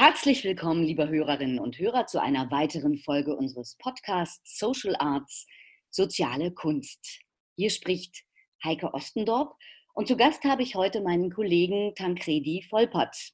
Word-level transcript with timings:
Herzlich 0.00 0.44
willkommen, 0.44 0.84
liebe 0.84 1.08
Hörerinnen 1.08 1.58
und 1.58 1.76
Hörer, 1.76 2.06
zu 2.06 2.22
einer 2.22 2.52
weiteren 2.52 2.98
Folge 2.98 3.34
unseres 3.34 3.74
Podcasts 3.78 4.56
Social 4.56 4.94
Arts, 5.00 5.44
soziale 5.90 6.52
Kunst. 6.52 7.18
Hier 7.56 7.68
spricht 7.68 8.22
Heike 8.62 8.94
Ostendorp 8.94 9.56
und 9.94 10.06
zu 10.06 10.16
Gast 10.16 10.44
habe 10.44 10.62
ich 10.62 10.76
heute 10.76 11.00
meinen 11.00 11.32
Kollegen 11.32 11.96
Tancredi 11.96 12.64
Volpert. 12.70 13.32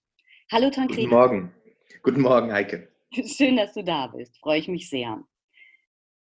Hallo 0.51 0.71
Tancredi. 0.71 1.03
Guten 1.03 1.15
Morgen. 1.15 1.55
Guten 2.03 2.23
Morgen, 2.23 2.51
Heike. 2.51 2.91
Schön, 3.13 3.59
dass 3.59 3.75
du 3.75 3.85
da 3.85 4.07
bist. 4.07 4.39
Freue 4.39 4.61
ich 4.61 4.69
mich 4.69 4.89
sehr. 4.89 5.23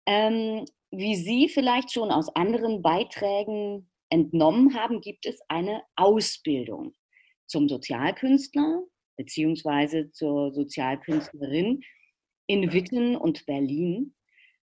Ähm, 0.07 0.65
wie 0.93 1.17
Sie 1.17 1.49
vielleicht 1.49 1.91
schon 1.91 2.13
aus 2.13 2.29
anderen 2.37 2.81
Beiträgen 2.81 3.91
entnommen 4.09 4.77
haben, 4.77 5.01
gibt 5.01 5.27
es 5.27 5.41
eine 5.49 5.83
Ausbildung 5.97 6.95
zum 7.49 7.69
Sozialkünstler 7.69 8.85
beziehungsweise 9.19 10.11
zur 10.13 10.53
Sozialkünstlerin 10.53 11.83
in 12.47 12.73
Witten 12.73 13.17
und 13.17 13.45
Berlin. 13.45 14.15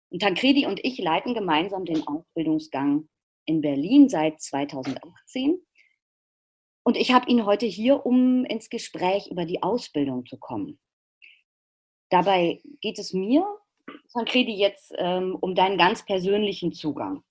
Und 0.10 0.22
Tancredi 0.22 0.66
und 0.66 0.84
ich 0.84 0.98
leiten 0.98 1.34
gemeinsam 1.34 1.86
den 1.86 2.06
Ausbildungsgang 2.06 3.08
in 3.46 3.62
Berlin 3.62 4.10
seit 4.10 4.42
2018. 4.42 5.60
Und 6.84 6.98
ich 6.98 7.14
habe 7.14 7.30
ihn 7.30 7.46
heute 7.46 7.68
hier, 7.68 8.06
um 8.06 8.44
ins 8.46 8.70
Gespräch 8.70 9.30
über 9.30 9.46
die 9.46 9.62
Ausbildung 9.62 10.26
zu 10.26 10.38
kommen. 10.38 10.80
Dabei 12.10 12.60
geht 12.82 12.98
es 12.98 13.14
mir, 13.14 13.46
Tancredi, 14.14 14.56
jetzt 14.56 14.92
ähm, 14.98 15.38
um 15.40 15.54
deinen 15.54 15.78
ganz 15.78 16.04
persönlichen 16.04 16.74
Zugang. 16.74 17.24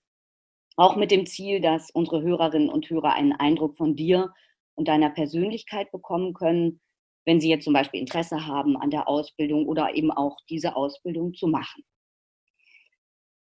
Auch 0.77 0.95
mit 0.95 1.11
dem 1.11 1.27
Ziel, 1.27 1.61
dass 1.61 1.91
unsere 1.91 2.23
Hörerinnen 2.23 2.69
und 2.69 2.89
Hörer 2.89 3.15
einen 3.15 3.33
Eindruck 3.33 3.77
von 3.77 3.97
dir 3.97 4.33
und 4.77 4.87
deiner 4.87 5.11
Persönlichkeit 5.11 5.91
bekommen 5.91 6.35
können, 6.35 6.81
wenn 7.29 7.43
sie 7.43 7.51
jetzt 7.51 7.65
zum 7.65 7.75
Beispiel 7.75 8.01
Interesse 8.01 8.47
haben 8.47 8.79
an 8.79 8.89
der 8.89 9.07
Ausbildung 9.07 9.67
oder 9.67 9.95
eben 9.95 10.11
auch 10.11 10.39
diese 10.49 10.75
Ausbildung 10.75 11.35
zu 11.35 11.47
machen. 11.47 11.85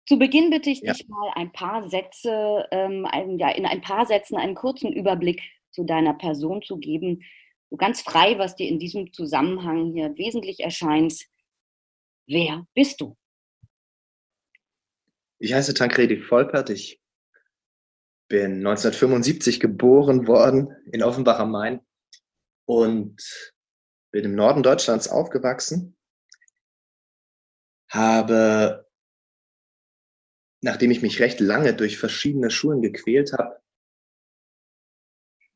Zu 0.07 0.19
Beginn 0.19 0.51
bitte 0.51 0.69
ich 0.69 0.83
Ja. 0.83 0.93
dich 0.93 1.09
mal 1.09 1.31
ein 1.37 1.53
paar 1.53 1.89
Sätze, 1.89 2.69
ähm, 2.71 3.07
ein, 3.07 3.39
ja, 3.39 3.49
in 3.49 3.65
ein 3.65 3.81
paar 3.81 4.05
Sätzen 4.05 4.37
einen 4.37 4.55
kurzen 4.55 4.93
Überblick 4.93 5.41
zu 5.71 5.85
deiner 5.85 6.13
Person 6.13 6.61
zu 6.61 6.77
geben. 6.77 7.23
So 7.71 7.79
ganz 7.79 8.03
frei, 8.03 8.39
was 8.39 8.57
dir 8.57 8.69
in 8.69 8.79
diesem 8.79 9.11
Zusammenhang 9.15 9.95
hier 9.95 10.15
wesentlich 10.19 10.61
erscheint. 10.61 11.25
Wer 12.27 12.67
bist 12.75 13.01
du? 13.01 13.17
Ich 15.39 15.55
heiße 15.55 15.73
Tancredi 15.73 16.19
Volpert. 16.19 16.69
Ich 16.69 17.01
bin 18.29 18.59
1975 18.59 19.61
geboren 19.61 20.27
worden 20.27 20.77
in 20.93 21.03
Offenbach 21.03 21.39
am 21.39 21.53
Main 21.53 21.81
und 22.67 23.52
bin 24.13 24.25
im 24.25 24.35
Norden 24.35 24.63
Deutschlands 24.63 25.09
aufgewachsen. 25.09 25.97
Habe, 27.91 28.87
nachdem 30.61 30.91
ich 30.91 31.03
mich 31.03 31.21
recht 31.21 31.41
lange 31.41 31.75
durch 31.75 31.99
verschiedene 31.99 32.51
Schulen 32.51 32.83
gequält 32.83 33.33
habe, 33.33 33.61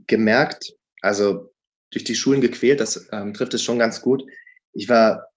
gemerkt, 0.07 0.77
also 1.01 1.55
durch 1.91 2.05
die 2.05 2.15
Schulen 2.15 2.41
gequält, 2.41 2.81
das 2.81 3.09
ähm, 3.13 3.33
trifft 3.33 3.55
es 3.55 3.63
schon 3.63 3.79
ganz 3.79 4.03
gut. 4.03 4.25
Ich 4.73 4.89
war 4.89 5.31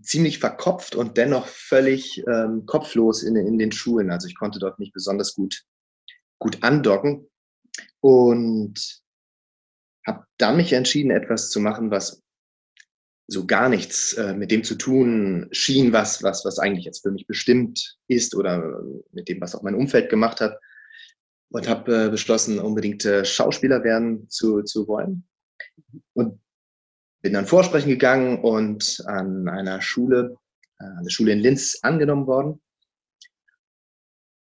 ziemlich 0.00 0.38
verkopft 0.38 0.94
und 0.94 1.18
dennoch 1.18 1.46
völlig 1.48 2.24
ähm, 2.26 2.64
kopflos 2.64 3.22
in, 3.22 3.36
in 3.36 3.58
den 3.58 3.72
Schulen. 3.72 4.10
Also 4.10 4.28
ich 4.28 4.36
konnte 4.36 4.58
dort 4.58 4.78
nicht 4.78 4.94
besonders 4.94 5.34
gut, 5.34 5.64
gut 6.38 6.62
andocken 6.62 7.28
und 8.00 9.02
habe 10.06 10.26
dann 10.38 10.56
mich 10.56 10.72
entschieden, 10.72 11.10
etwas 11.10 11.50
zu 11.50 11.60
machen, 11.60 11.90
was 11.90 12.22
so 13.32 13.46
gar 13.46 13.68
nichts 13.68 14.12
äh, 14.14 14.34
mit 14.34 14.50
dem 14.50 14.62
zu 14.62 14.76
tun 14.76 15.48
schien, 15.50 15.92
was, 15.92 16.22
was, 16.22 16.44
was 16.44 16.58
eigentlich 16.58 16.84
jetzt 16.84 17.02
für 17.02 17.10
mich 17.10 17.26
bestimmt 17.26 17.98
ist 18.06 18.34
oder 18.34 18.82
mit 19.12 19.28
dem, 19.28 19.40
was 19.40 19.54
auch 19.54 19.62
mein 19.62 19.74
Umfeld 19.74 20.10
gemacht 20.10 20.40
hat. 20.40 20.58
Und 21.50 21.68
habe 21.68 22.06
äh, 22.06 22.08
beschlossen, 22.08 22.58
unbedingt 22.58 23.04
äh, 23.04 23.24
Schauspieler 23.24 23.84
werden 23.84 24.28
zu, 24.30 24.62
zu 24.62 24.86
wollen. 24.88 25.24
Und 26.14 26.40
bin 27.22 27.32
dann 27.32 27.46
vorsprechen 27.46 27.88
gegangen 27.88 28.40
und 28.40 29.02
an 29.06 29.48
einer 29.48 29.80
Schule, 29.80 30.36
äh, 30.78 30.84
an 30.84 31.04
der 31.04 31.10
Schule 31.10 31.32
in 31.32 31.40
Linz 31.40 31.78
angenommen 31.82 32.26
worden. 32.26 32.60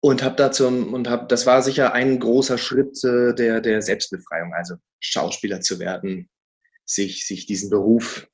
Und 0.01 0.23
habe 0.23 0.37
dazu 0.37 0.67
und 0.67 1.09
habe, 1.09 1.27
das 1.29 1.47
war 1.47 1.63
sicher 1.63 1.93
ein 1.93 2.19
großer 2.19 2.59
Schritt 2.59 3.03
äh, 3.05 3.35
der 3.35 3.61
der 3.61 3.83
Selbstbefreiung, 3.83 4.53
also 4.53 4.75
Schauspieler 4.99 5.61
zu 5.61 5.79
werden, 5.79 6.29
sich 6.85 7.27
sich 7.27 7.47
diesen 7.47 7.71
Beruf, 7.71 8.27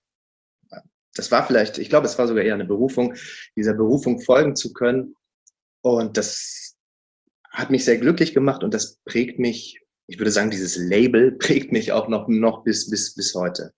das 1.19 1.31
war 1.31 1.47
vielleicht, 1.47 1.79
ich 1.79 1.89
glaube, 1.89 2.07
es 2.07 2.19
war 2.19 2.27
sogar 2.27 2.45
eher 2.45 2.55
eine 2.55 2.65
Berufung, 2.65 3.15
dieser 3.57 3.75
Berufung 3.75 4.21
folgen 4.21 4.57
zu 4.57 4.73
können. 4.73 5.15
Und 5.83 6.17
das 6.17 6.77
hat 7.51 7.71
mich 7.71 7.85
sehr 7.85 7.99
glücklich 7.99 8.35
gemacht 8.35 8.65
und 8.65 8.73
das 8.73 8.99
prägt 9.05 9.39
mich. 9.39 9.81
Ich 10.07 10.19
würde 10.19 10.31
sagen, 10.31 10.51
dieses 10.51 10.77
Label 10.77 11.33
prägt 11.39 11.73
mich 11.73 11.93
auch 11.93 12.09
noch 12.09 12.29
noch 12.29 12.65
bis 12.65 12.89
bis 12.89 13.15
bis 13.15 13.35
heute 13.35 13.73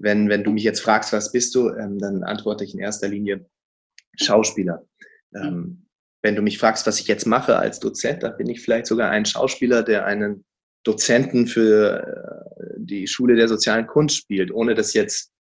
wenn, 0.00 0.28
wenn 0.28 0.42
du 0.42 0.50
mich 0.50 0.64
jetzt 0.64 0.80
fragst, 0.80 1.12
was 1.12 1.30
bist 1.30 1.54
du, 1.54 1.68
ähm, 1.68 1.98
dann 1.98 2.24
antworte 2.24 2.64
ich 2.64 2.74
in 2.74 2.80
erster 2.80 3.08
Linie 3.08 3.46
Schauspieler. 4.16 4.84
Ähm, 5.34 5.86
wenn 6.22 6.36
du 6.36 6.42
mich 6.42 6.58
fragst, 6.58 6.86
was 6.86 6.98
ich 7.00 7.06
jetzt 7.06 7.26
mache 7.26 7.56
als 7.56 7.80
Dozent, 7.80 8.22
dann 8.22 8.36
bin 8.36 8.48
ich 8.48 8.62
vielleicht 8.62 8.86
sogar 8.86 9.10
ein 9.10 9.24
Schauspieler, 9.24 9.82
der 9.82 10.06
einen 10.06 10.44
Dozenten 10.84 11.46
für 11.46 12.02
äh, 12.58 12.64
die 12.78 13.06
Schule 13.06 13.36
der 13.36 13.48
sozialen 13.48 13.86
Kunst 13.86 14.16
spielt, 14.16 14.50
ohne 14.50 14.74
das 14.74 14.94
jetzt 14.94 15.32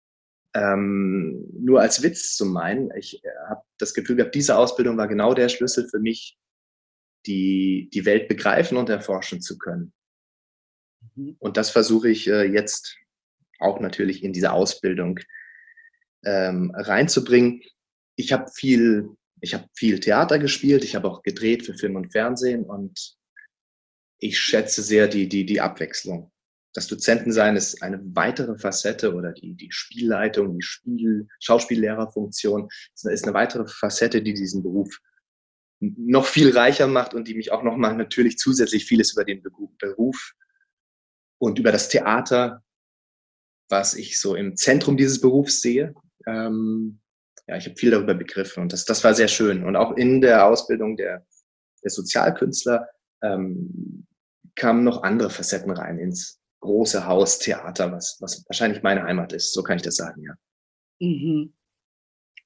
ähm, 0.54 1.48
nur 1.54 1.82
als 1.82 2.02
Witz 2.02 2.36
zu 2.36 2.46
meinen. 2.46 2.92
Ich 2.98 3.24
äh, 3.24 3.30
habe 3.50 3.62
das 3.78 3.94
Gefühl 3.94 4.16
gehabt, 4.16 4.36
diese 4.36 4.58
Ausbildung 4.58 4.98
war 4.98 5.08
genau 5.08 5.34
der 5.34 5.50
Schlüssel 5.50 5.88
für 5.90 6.00
mich, 6.00 6.38
die, 7.26 7.90
die 7.94 8.06
Welt 8.06 8.28
begreifen 8.28 8.78
und 8.78 8.90
erforschen 8.90 9.42
zu 9.42 9.58
können. 9.58 9.94
Mhm. 11.16 11.36
Und 11.40 11.58
das 11.58 11.70
versuche 11.70 12.10
ich 12.10 12.28
äh, 12.28 12.44
jetzt 12.44 12.98
auch 13.60 13.80
natürlich 13.80 14.24
in 14.24 14.34
diese 14.34 14.54
Ausbildung 14.54 15.20
ähm, 16.24 16.72
reinzubringen. 16.76 17.62
Ich 18.16 18.34
habe 18.34 18.50
viel, 18.52 19.10
ich 19.42 19.54
habe 19.54 19.68
viel 19.74 20.00
Theater 20.00 20.40
gespielt, 20.40 20.84
ich 20.84 20.96
habe 20.96 21.10
auch 21.10 21.24
gedreht 21.24 21.66
für 21.66 21.74
Film 21.74 21.96
und 21.96 22.12
Fernsehen 22.12 22.64
und 22.64 23.16
ich 24.18 24.40
schätze 24.40 24.82
sehr 24.82 25.08
die, 25.08 25.30
die, 25.30 25.46
die 25.46 25.62
Abwechslung. 25.62 26.32
Das 26.80 26.88
Dozentensein 26.88 27.58
ist 27.58 27.84
eine 27.84 28.00
weitere 28.16 28.58
Facette 28.58 29.14
oder 29.14 29.34
die, 29.34 29.54
die 29.54 29.70
Spielleitung, 29.70 30.54
die 30.54 30.62
Spiel, 30.62 31.28
Schauspiellehrerfunktion 31.42 32.70
ist 32.94 33.06
eine- 33.26 33.34
weitere 33.34 33.68
Facette, 33.68 34.22
die 34.22 34.34
diesen 34.34 34.64
Beruf 34.64 34.98
noch 35.82 36.26
viel 36.26 36.58
reicher 36.58 36.88
macht 36.88 37.14
und 37.14 37.28
die 37.28 37.34
mich 37.36 37.52
auch 37.52 37.64
nochmal 37.64 37.98
natürlich 37.98 38.38
zusätzlich 38.38 38.86
vieles 38.86 39.12
über 39.12 39.26
den 39.26 39.44
Beru- 39.44 39.76
Beruf 39.78 40.34
und 41.38 41.60
über 41.60 41.74
das 41.74 41.90
Theater 41.90 42.64
was 43.68 43.94
ich 43.94 44.18
so 44.18 44.36
im 44.36 44.56
Zentrum 44.56 44.96
dieses 44.96 45.20
Berufs 45.20 45.60
sehe. 45.60 45.94
Ähm, 46.26 47.02
ja, 47.46 47.58
ich 47.58 47.66
habe 47.66 47.76
viel 47.76 47.92
darüber 47.92 48.14
begriffen 48.14 48.64
und 48.64 48.74
das, 48.74 48.86
das 48.86 49.04
war 49.04 49.14
sehr 49.14 49.28
schön. 49.28 49.66
Und 49.66 49.76
auch 49.76 49.98
in 49.98 50.22
der 50.22 50.46
Ausbildung 50.46 50.96
der, 50.96 51.26
der 51.84 51.92
Sozialkünstler 51.92 52.88
ähm, 53.22 54.08
kamen 54.56 54.84
noch 54.86 55.04
andere 55.04 55.30
Facetten 55.30 55.72
rein 55.72 56.00
ins 56.00 56.39
große 56.62 57.06
Haus 57.06 57.40
Theater, 57.40 57.92
was, 57.92 58.18
was 58.22 58.46
wahrscheinlich 58.48 58.84
meine 58.84 59.04
Heimat 59.04 59.34
ist. 59.34 59.54
So 59.54 59.64
kann 59.64 59.78
ich 59.78 59.84
das 59.84 59.96
sagen, 59.96 60.24
ja. 60.24 60.34
Mhm. 61.00 61.54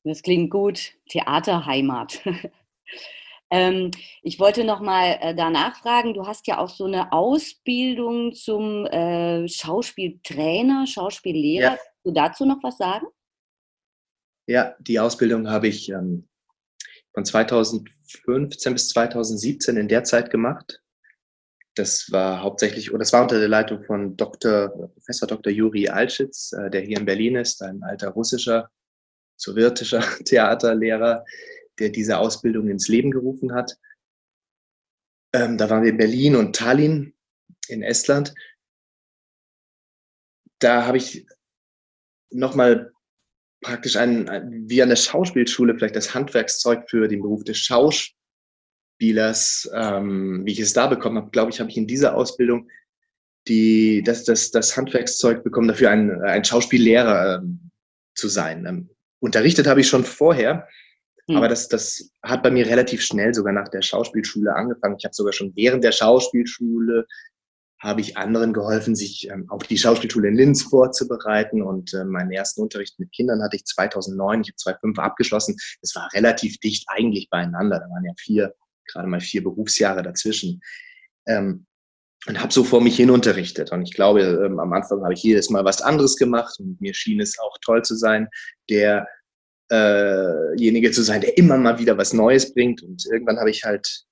Das 0.04 0.22
klingt 0.22 0.52
gut. 0.52 0.94
Theaterheimat. 1.10 2.22
ähm, 3.50 3.92
ich 4.22 4.40
wollte 4.40 4.64
noch 4.64 4.82
mal 4.82 5.18
äh, 5.22 5.36
danach 5.36 5.78
fragen. 5.78 6.14
Du 6.14 6.28
hast 6.28 6.48
ja 6.48 6.58
auch 6.58 6.70
so 6.70 6.86
eine 6.86 7.12
Ausbildung 7.14 8.34
zum 8.34 8.86
äh, 8.86 9.48
Schauspieltrainer, 9.48 10.86
Schauspiellehrer. 10.88 11.64
Ja. 11.64 11.70
Kannst 11.70 12.06
du 12.06 12.12
dazu 12.12 12.46
noch 12.46 12.62
was 12.62 12.78
sagen? 12.78 13.08
Ja, 14.46 14.76
die 14.80 15.00
Ausbildung 15.00 15.50
habe 15.50 15.70
ich 15.70 15.90
ähm, 15.90 16.28
von 17.14 17.24
2015 17.24 18.74
bis 18.74 18.90
2017 18.90 19.78
in 19.78 19.88
der 19.88 20.04
Zeit 20.04 20.30
gemacht. 20.30 20.83
Das 21.76 22.12
war 22.12 22.42
hauptsächlich, 22.42 22.92
oder 22.92 23.00
das 23.00 23.14
war 23.14 23.24
unter 23.24 23.40
der 23.40 23.48
Leitung 23.48 23.84
von 23.84 24.16
Dr. 24.16 24.70
Professor 24.70 25.28
Dr. 25.28 25.52
Juri 25.52 25.90
Alschitz, 25.90 26.54
äh, 26.54 26.70
der 26.70 26.82
hier 26.82 26.98
in 26.98 27.06
Berlin 27.06 27.36
ist, 27.36 27.62
ein 27.64 27.84
alter 27.84 28.10
russischer, 28.10 28.70
sowjetischer 29.38 30.02
Theaterlehrer, 30.26 31.26
der 31.80 31.90
diese 31.90 32.20
Ausbildung 32.20 32.68
ins 32.70 32.88
Leben 32.88 33.12
gerufen 33.12 33.54
hat. 33.54 33.78
Ähm, 35.34 35.58
da 35.58 35.70
waren 35.70 35.84
wir 35.84 35.90
in 35.90 35.98
Berlin 35.98 36.36
und 36.36 36.56
Tallinn 36.56 37.16
in 37.68 37.82
Estland. 37.82 38.34
Da 40.60 40.86
habe 40.86 40.98
ich 40.98 41.26
nochmal 42.30 42.92
praktisch 43.62 43.96
ein, 43.96 44.70
wie 44.70 44.84
an 44.84 44.90
der 44.90 44.96
Schauspielschule 44.96 45.76
vielleicht 45.76 45.96
das 45.96 46.14
Handwerkszeug 46.14 46.90
für 46.90 47.08
den 47.08 47.22
Beruf 47.22 47.44
des 47.44 47.58
Schauspielers 47.58 48.23
Schauspielers, 49.04 49.70
ähm, 49.74 50.46
wie 50.46 50.52
ich 50.52 50.60
es 50.60 50.74
da 50.74 50.88
bekommen 50.88 51.18
habe, 51.18 51.30
glaube 51.32 51.52
ich, 51.52 51.60
habe 51.60 51.70
ich 51.70 51.78
in 51.78 51.88
dieser 51.88 52.16
Ausbildung 52.16 52.70
die, 53.48 54.02
das, 54.04 54.24
das, 54.24 54.52
das 54.52 54.78
Handwerkszeug 54.78 55.44
bekommen, 55.44 55.68
dafür 55.68 55.90
ein, 55.92 56.22
ein 56.22 56.46
Schauspiellehrer 56.46 57.42
ähm, 57.42 57.72
zu 58.16 58.30
sein. 58.30 58.66
Ähm, 58.66 58.90
unterrichtet 59.20 59.68
habe 59.68 59.82
ich 59.82 59.88
schon 59.88 60.06
vorher, 60.06 60.68
mhm. 61.28 61.36
aber 61.36 61.50
das, 61.50 61.68
das 61.68 62.12
hat 62.24 62.44
bei 62.44 62.52
mir 62.52 62.66
relativ 62.66 63.02
schnell 63.02 63.34
sogar 63.34 63.54
nach 63.54 63.68
der 63.68 63.82
Schauspielschule 63.82 64.56
angefangen. 64.56 64.96
Ich 64.98 65.06
habe 65.06 65.14
sogar 65.14 65.34
schon 65.34 65.52
während 65.56 65.84
der 65.84 65.92
Schauspielschule 65.92 67.06
habe 67.80 68.00
ich 68.00 68.16
anderen 68.16 68.54
geholfen, 68.54 68.96
sich 68.96 69.30
ähm, 69.30 69.46
auf 69.50 69.64
die 69.64 69.78
Schauspielschule 69.78 70.30
in 70.30 70.36
Linz 70.36 70.64
vorzubereiten. 70.64 71.62
Und 71.62 71.94
äh, 71.94 72.06
meinen 72.06 72.32
ersten 72.32 72.62
Unterricht 72.62 72.98
mit 72.98 73.12
Kindern 73.12 73.44
hatte 73.44 73.58
ich 73.58 73.66
2009, 73.66 74.40
ich 74.40 74.48
habe 74.48 74.56
2005 74.56 75.00
abgeschlossen. 75.00 75.58
Das 75.82 75.94
war 75.94 76.08
relativ 76.14 76.58
dicht 76.60 76.86
eigentlich 76.88 77.30
beieinander. 77.30 77.80
Da 77.80 77.94
waren 77.94 78.06
ja 78.06 78.14
vier 78.18 78.54
gerade 78.92 79.08
mal 79.08 79.22
vier 79.22 79.44
Berufsjahre 79.44 80.04
dazwischen. 80.04 80.62
Ähm, 81.28 81.66
und 82.28 82.42
habe 82.42 82.54
so 82.54 82.64
vor 82.64 82.80
mich 82.82 82.96
hin 82.96 83.10
unterrichtet. 83.10 83.74
Und 83.74 83.82
ich 83.84 83.94
glaube, 83.94 84.22
ähm, 84.22 84.60
am 84.60 84.72
Anfang 84.74 85.04
habe 85.04 85.14
ich 85.14 85.24
jedes 85.24 85.50
Mal 85.50 85.66
was 85.66 85.82
anderes 85.82 86.16
gemacht 86.16 86.58
und 86.60 86.80
mir 86.80 86.94
schien 86.94 87.20
es 87.20 87.38
auch 87.40 87.58
toll 87.62 87.82
zu 87.82 87.96
sein, 87.96 88.30
derjenige 88.70 89.18
äh 89.70 90.92
zu 90.92 91.02
sein, 91.02 91.20
der 91.22 91.38
immer 91.38 91.58
mal 91.58 91.80
wieder 91.80 91.98
was 91.98 92.14
Neues 92.14 92.54
bringt. 92.54 92.82
Und 92.82 93.06
irgendwann 93.12 93.40
habe 93.40 93.50
ich 93.50 93.66
halt 93.66 94.06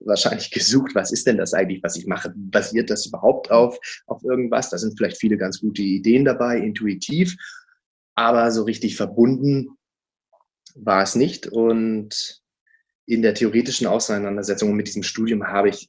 wahrscheinlich 0.00 0.50
gesucht, 0.50 0.94
was 0.94 1.12
ist 1.12 1.26
denn 1.26 1.36
das 1.36 1.54
eigentlich, 1.54 1.82
was 1.82 1.96
ich 1.96 2.06
mache? 2.06 2.32
Basiert 2.34 2.90
das 2.90 3.06
überhaupt 3.06 3.50
auf, 3.50 3.78
auf 4.06 4.22
irgendwas? 4.24 4.70
Da 4.70 4.78
sind 4.78 4.96
vielleicht 4.96 5.18
viele 5.18 5.36
ganz 5.36 5.60
gute 5.60 5.82
Ideen 5.82 6.24
dabei, 6.24 6.58
intuitiv, 6.58 7.36
aber 8.14 8.50
so 8.50 8.64
richtig 8.64 8.96
verbunden 8.96 9.76
war 10.74 11.02
es 11.02 11.14
nicht. 11.14 11.46
Und 11.46 12.42
in 13.08 13.22
der 13.22 13.34
theoretischen 13.34 13.86
Auseinandersetzung 13.86 14.76
mit 14.76 14.86
diesem 14.86 15.02
Studium 15.02 15.46
habe 15.46 15.70
ich 15.70 15.88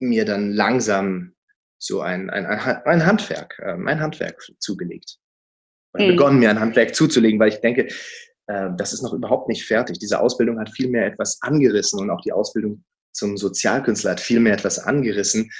mir 0.00 0.24
dann 0.24 0.52
langsam 0.52 1.34
so 1.78 2.00
ein, 2.00 2.30
ein, 2.30 2.46
ein 2.46 3.06
Handwerk, 3.06 3.58
äh, 3.58 3.72
ein 3.72 4.00
Handwerk 4.00 4.40
zugelegt. 4.58 5.18
Oder 5.94 6.04
mhm. 6.04 6.10
begonnen, 6.10 6.38
mir 6.38 6.50
ein 6.50 6.60
Handwerk 6.60 6.94
zuzulegen, 6.94 7.40
weil 7.40 7.48
ich 7.48 7.60
denke, 7.60 7.88
äh, 8.46 8.68
das 8.76 8.92
ist 8.92 9.02
noch 9.02 9.12
überhaupt 9.12 9.48
nicht 9.48 9.66
fertig. 9.66 9.98
Diese 9.98 10.20
Ausbildung 10.20 10.60
hat 10.60 10.70
vielmehr 10.70 11.06
etwas 11.06 11.42
angerissen 11.42 11.98
und 12.00 12.10
auch 12.10 12.20
die 12.20 12.32
Ausbildung 12.32 12.84
zum 13.12 13.36
Sozialkünstler 13.36 14.12
hat 14.12 14.20
vielmehr 14.20 14.54
etwas 14.54 14.78
angerissen, 14.78 15.50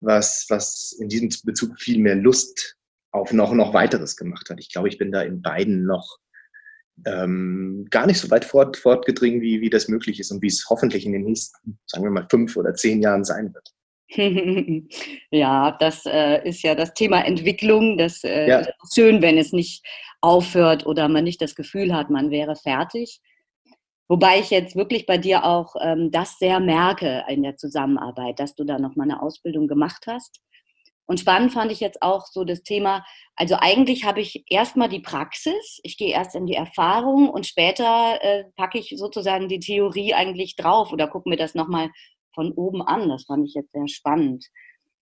was, 0.00 0.46
was 0.48 0.96
in 0.98 1.08
diesem 1.08 1.28
Bezug 1.44 1.78
viel 1.80 2.00
mehr 2.00 2.16
Lust 2.16 2.76
auf 3.12 3.32
noch, 3.32 3.52
noch 3.52 3.72
weiteres 3.72 4.16
gemacht 4.16 4.50
hat. 4.50 4.58
Ich 4.58 4.72
glaube, 4.72 4.88
ich 4.88 4.98
bin 4.98 5.12
da 5.12 5.22
in 5.22 5.42
beiden 5.42 5.84
noch 5.84 6.18
ähm, 7.06 7.86
gar 7.90 8.06
nicht 8.06 8.18
so 8.18 8.30
weit 8.30 8.44
fort, 8.44 8.76
fortgedringen, 8.76 9.40
wie, 9.40 9.60
wie 9.60 9.70
das 9.70 9.88
möglich 9.88 10.20
ist 10.20 10.30
und 10.30 10.42
wie 10.42 10.48
es 10.48 10.66
hoffentlich 10.68 11.06
in 11.06 11.12
den 11.12 11.24
nächsten, 11.24 11.78
sagen 11.86 12.04
wir 12.04 12.10
mal, 12.10 12.26
fünf 12.30 12.56
oder 12.56 12.74
zehn 12.74 13.02
Jahren 13.02 13.24
sein 13.24 13.54
wird. 13.54 13.72
ja, 15.30 15.76
das 15.78 16.06
äh, 16.06 16.48
ist 16.48 16.62
ja 16.62 16.74
das 16.74 16.94
Thema 16.94 17.24
Entwicklung. 17.24 17.98
Das 17.98 18.24
äh, 18.24 18.48
ja. 18.48 18.58
ist 18.60 18.94
schön, 18.94 19.20
wenn 19.20 19.36
es 19.36 19.52
nicht 19.52 19.84
aufhört 20.20 20.86
oder 20.86 21.08
man 21.08 21.24
nicht 21.24 21.42
das 21.42 21.54
Gefühl 21.54 21.94
hat, 21.94 22.10
man 22.10 22.30
wäre 22.30 22.56
fertig. 22.56 23.20
Wobei 24.08 24.40
ich 24.40 24.48
jetzt 24.48 24.74
wirklich 24.74 25.04
bei 25.04 25.18
dir 25.18 25.44
auch 25.44 25.76
ähm, 25.82 26.10
das 26.10 26.38
sehr 26.38 26.60
merke 26.60 27.24
in 27.28 27.42
der 27.42 27.56
Zusammenarbeit, 27.56 28.40
dass 28.40 28.54
du 28.54 28.64
da 28.64 28.78
noch 28.78 28.96
mal 28.96 29.04
eine 29.04 29.20
Ausbildung 29.20 29.68
gemacht 29.68 30.06
hast 30.06 30.40
und 31.08 31.18
spannend 31.18 31.54
fand 31.54 31.72
ich 31.72 31.80
jetzt 31.80 32.02
auch 32.02 32.26
so 32.26 32.44
das 32.44 32.62
Thema, 32.62 33.02
also 33.34 33.56
eigentlich 33.58 34.04
habe 34.04 34.20
ich 34.20 34.44
erstmal 34.46 34.90
die 34.90 35.00
Praxis, 35.00 35.80
ich 35.82 35.96
gehe 35.96 36.12
erst 36.12 36.34
in 36.34 36.44
die 36.44 36.54
Erfahrung 36.54 37.30
und 37.30 37.46
später 37.46 38.18
äh, 38.20 38.44
packe 38.56 38.78
ich 38.78 38.92
sozusagen 38.94 39.48
die 39.48 39.58
Theorie 39.58 40.12
eigentlich 40.12 40.54
drauf 40.54 40.92
oder 40.92 41.08
gucke 41.08 41.30
mir 41.30 41.38
das 41.38 41.54
nochmal 41.54 41.88
von 42.34 42.52
oben 42.52 42.82
an. 42.82 43.08
Das 43.08 43.24
fand 43.24 43.46
ich 43.46 43.54
jetzt 43.54 43.72
sehr 43.72 43.88
spannend. 43.88 44.44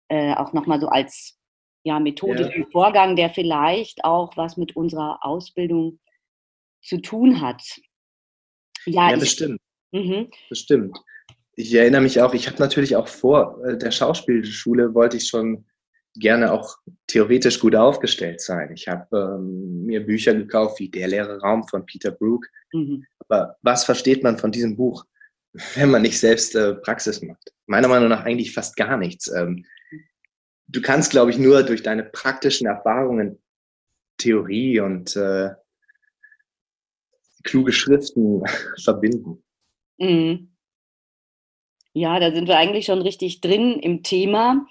Äh, 0.08 0.34
auch 0.36 0.54
nochmal 0.54 0.80
so 0.80 0.88
als 0.88 1.38
ja, 1.84 2.00
methodischen 2.00 2.64
ja. 2.64 2.68
Vorgang, 2.72 3.18
der 3.18 3.30
vielleicht 3.30 4.06
auch 4.06 4.38
was 4.38 4.56
mit 4.56 4.78
unserer 4.78 5.20
Ausbildung 5.26 6.00
zu 6.82 7.02
tun 7.02 7.42
hat. 7.42 7.62
Ja, 8.86 9.12
ja 9.12 9.18
bestimmt. 9.18 9.60
Mhm. 9.92 10.32
Bestimmt. 10.48 10.98
Ich 11.56 11.74
erinnere 11.74 12.02
mich 12.02 12.22
auch, 12.22 12.34
ich 12.34 12.48
habe 12.48 12.60
natürlich 12.60 12.96
auch 12.96 13.10
vor 13.10 13.62
äh, 13.66 13.78
der 13.78 13.92
Schauspielschule 13.92 14.94
wollte 14.94 15.18
ich 15.18 15.28
schon 15.28 15.66
gerne 16.16 16.52
auch 16.52 16.78
theoretisch 17.08 17.60
gut 17.60 17.76
aufgestellt 17.76 18.42
sein. 18.42 18.72
Ich 18.74 18.88
habe 18.88 19.38
ähm, 19.40 19.86
mir 19.86 20.06
Bücher 20.06 20.34
gekauft 20.34 20.80
wie 20.80 20.90
Der 20.90 21.08
leere 21.08 21.40
Raum 21.40 21.68
von 21.68 21.86
Peter 21.86 22.12
Brook. 22.12 22.48
Mhm. 22.74 23.06
Aber 23.20 23.56
was 23.62 23.86
versteht 23.86 24.24
man 24.24 24.38
von 24.38 24.52
diesem 24.52 24.76
Buch, 24.76 25.06
wenn 25.76 25.92
man 25.92 26.02
nicht 26.02 26.20
selbst 26.20 26.56
äh, 26.56 26.76
Praxis 26.76 27.22
macht? 27.22 27.54
Meiner 27.66 27.88
Meinung 27.88 28.10
nach 28.10 28.26
eigentlich 28.26 28.54
fast 28.54 28.76
gar 28.76 28.98
nichts. 28.98 29.32
Ähm, 29.32 29.66
du 30.68 30.82
kannst, 30.82 31.12
glaube 31.12 31.32
ich, 31.32 31.38
nur 31.38 31.64
durch 31.64 31.84
deine 31.84 32.04
praktischen 32.04 32.68
Erfahrungen, 32.68 33.40
Theorie 34.18 34.80
und 34.80 35.16
äh, 35.16 35.52
kluge 37.44 37.72
Schriften 37.72 38.44
verbinden. 38.84 39.44
Mhm. 39.98 40.50
Ja, 41.94 42.20
da 42.20 42.32
sind 42.32 42.48
wir 42.48 42.58
eigentlich 42.58 42.86
schon 42.86 43.02
richtig 43.02 43.42
drin 43.42 43.80
im 43.80 44.02
Thema. 44.04 44.66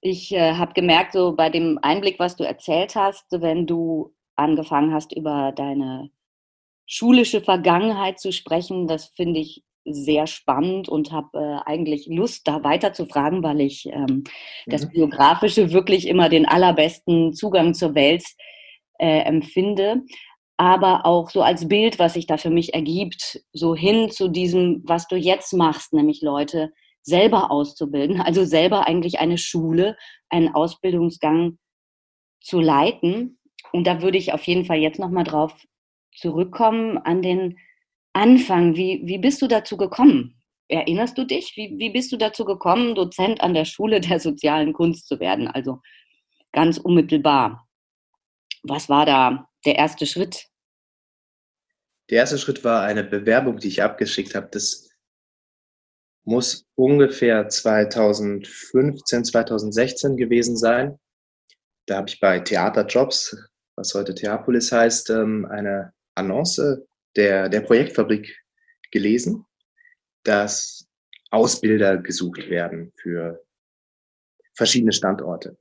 Ich 0.00 0.32
äh, 0.32 0.54
habe 0.54 0.72
gemerkt, 0.72 1.12
so 1.12 1.34
bei 1.34 1.50
dem 1.50 1.78
Einblick, 1.82 2.18
was 2.18 2.36
du 2.36 2.44
erzählt 2.44 2.94
hast, 2.94 3.26
wenn 3.30 3.66
du 3.66 4.14
angefangen 4.34 4.94
hast, 4.94 5.14
über 5.14 5.52
deine 5.52 6.10
schulische 6.86 7.40
Vergangenheit 7.40 8.18
zu 8.18 8.32
sprechen, 8.32 8.88
das 8.88 9.06
finde 9.06 9.40
ich 9.40 9.62
sehr 9.84 10.26
spannend 10.26 10.88
und 10.88 11.12
habe 11.12 11.38
äh, 11.38 11.70
eigentlich 11.70 12.06
Lust, 12.06 12.46
da 12.48 12.64
weiter 12.64 12.92
zu 12.92 13.06
fragen, 13.06 13.42
weil 13.42 13.60
ich 13.60 13.86
ähm, 13.86 14.06
mhm. 14.06 14.24
das 14.66 14.88
Biografische 14.88 15.72
wirklich 15.72 16.06
immer 16.06 16.28
den 16.28 16.46
allerbesten 16.46 17.32
Zugang 17.32 17.74
zur 17.74 17.94
Welt 17.94 18.24
äh, 18.98 19.20
empfinde. 19.20 20.02
Aber 20.56 21.06
auch 21.06 21.30
so 21.30 21.42
als 21.42 21.68
Bild, 21.68 21.98
was 21.98 22.14
sich 22.14 22.26
da 22.26 22.36
für 22.36 22.50
mich 22.50 22.74
ergibt, 22.74 23.40
so 23.52 23.74
hin 23.74 24.10
zu 24.10 24.28
diesem, 24.28 24.82
was 24.84 25.08
du 25.08 25.16
jetzt 25.16 25.54
machst, 25.54 25.94
nämlich 25.94 26.20
Leute 26.20 26.70
selber 27.10 27.50
auszubilden, 27.50 28.20
also 28.20 28.44
selber 28.44 28.86
eigentlich 28.86 29.18
eine 29.18 29.36
Schule, 29.36 29.96
einen 30.30 30.54
Ausbildungsgang 30.54 31.58
zu 32.40 32.60
leiten. 32.60 33.38
Und 33.72 33.86
da 33.86 34.00
würde 34.00 34.16
ich 34.16 34.32
auf 34.32 34.44
jeden 34.44 34.64
Fall 34.64 34.78
jetzt 34.78 34.98
nochmal 34.98 35.24
drauf 35.24 35.52
zurückkommen 36.16 36.96
an 36.98 37.20
den 37.20 37.58
Anfang. 38.14 38.76
Wie, 38.76 39.02
wie 39.04 39.18
bist 39.18 39.42
du 39.42 39.46
dazu 39.46 39.76
gekommen? 39.76 40.40
Erinnerst 40.68 41.18
du 41.18 41.24
dich? 41.24 41.56
Wie, 41.56 41.74
wie 41.78 41.90
bist 41.90 42.12
du 42.12 42.16
dazu 42.16 42.44
gekommen, 42.44 42.94
Dozent 42.94 43.40
an 43.40 43.54
der 43.54 43.64
Schule 43.64 44.00
der 44.00 44.20
sozialen 44.20 44.72
Kunst 44.72 45.08
zu 45.08 45.20
werden? 45.20 45.48
Also 45.48 45.80
ganz 46.52 46.78
unmittelbar. 46.78 47.68
Was 48.62 48.88
war 48.88 49.06
da 49.06 49.48
der 49.64 49.76
erste 49.76 50.06
Schritt? 50.06 50.46
Der 52.10 52.18
erste 52.18 52.38
Schritt 52.38 52.64
war 52.64 52.82
eine 52.82 53.04
Bewerbung, 53.04 53.58
die 53.58 53.68
ich 53.68 53.82
abgeschickt 53.82 54.34
habe. 54.34 54.48
Das 54.50 54.89
muss 56.24 56.66
ungefähr 56.74 57.48
2015, 57.48 59.24
2016 59.24 60.16
gewesen 60.16 60.56
sein. 60.56 60.98
Da 61.86 61.96
habe 61.96 62.08
ich 62.08 62.20
bei 62.20 62.40
Theaterjobs, 62.40 63.36
was 63.76 63.94
heute 63.94 64.14
Theapolis 64.14 64.70
heißt, 64.70 65.10
ähm, 65.10 65.46
eine 65.46 65.92
Annonce 66.14 66.86
der, 67.16 67.48
der 67.48 67.60
Projektfabrik 67.60 68.36
gelesen, 68.90 69.44
dass 70.24 70.86
Ausbilder 71.30 71.96
gesucht 71.98 72.48
werden 72.50 72.92
für 72.96 73.42
verschiedene 74.54 74.92
Standorte. 74.92 75.56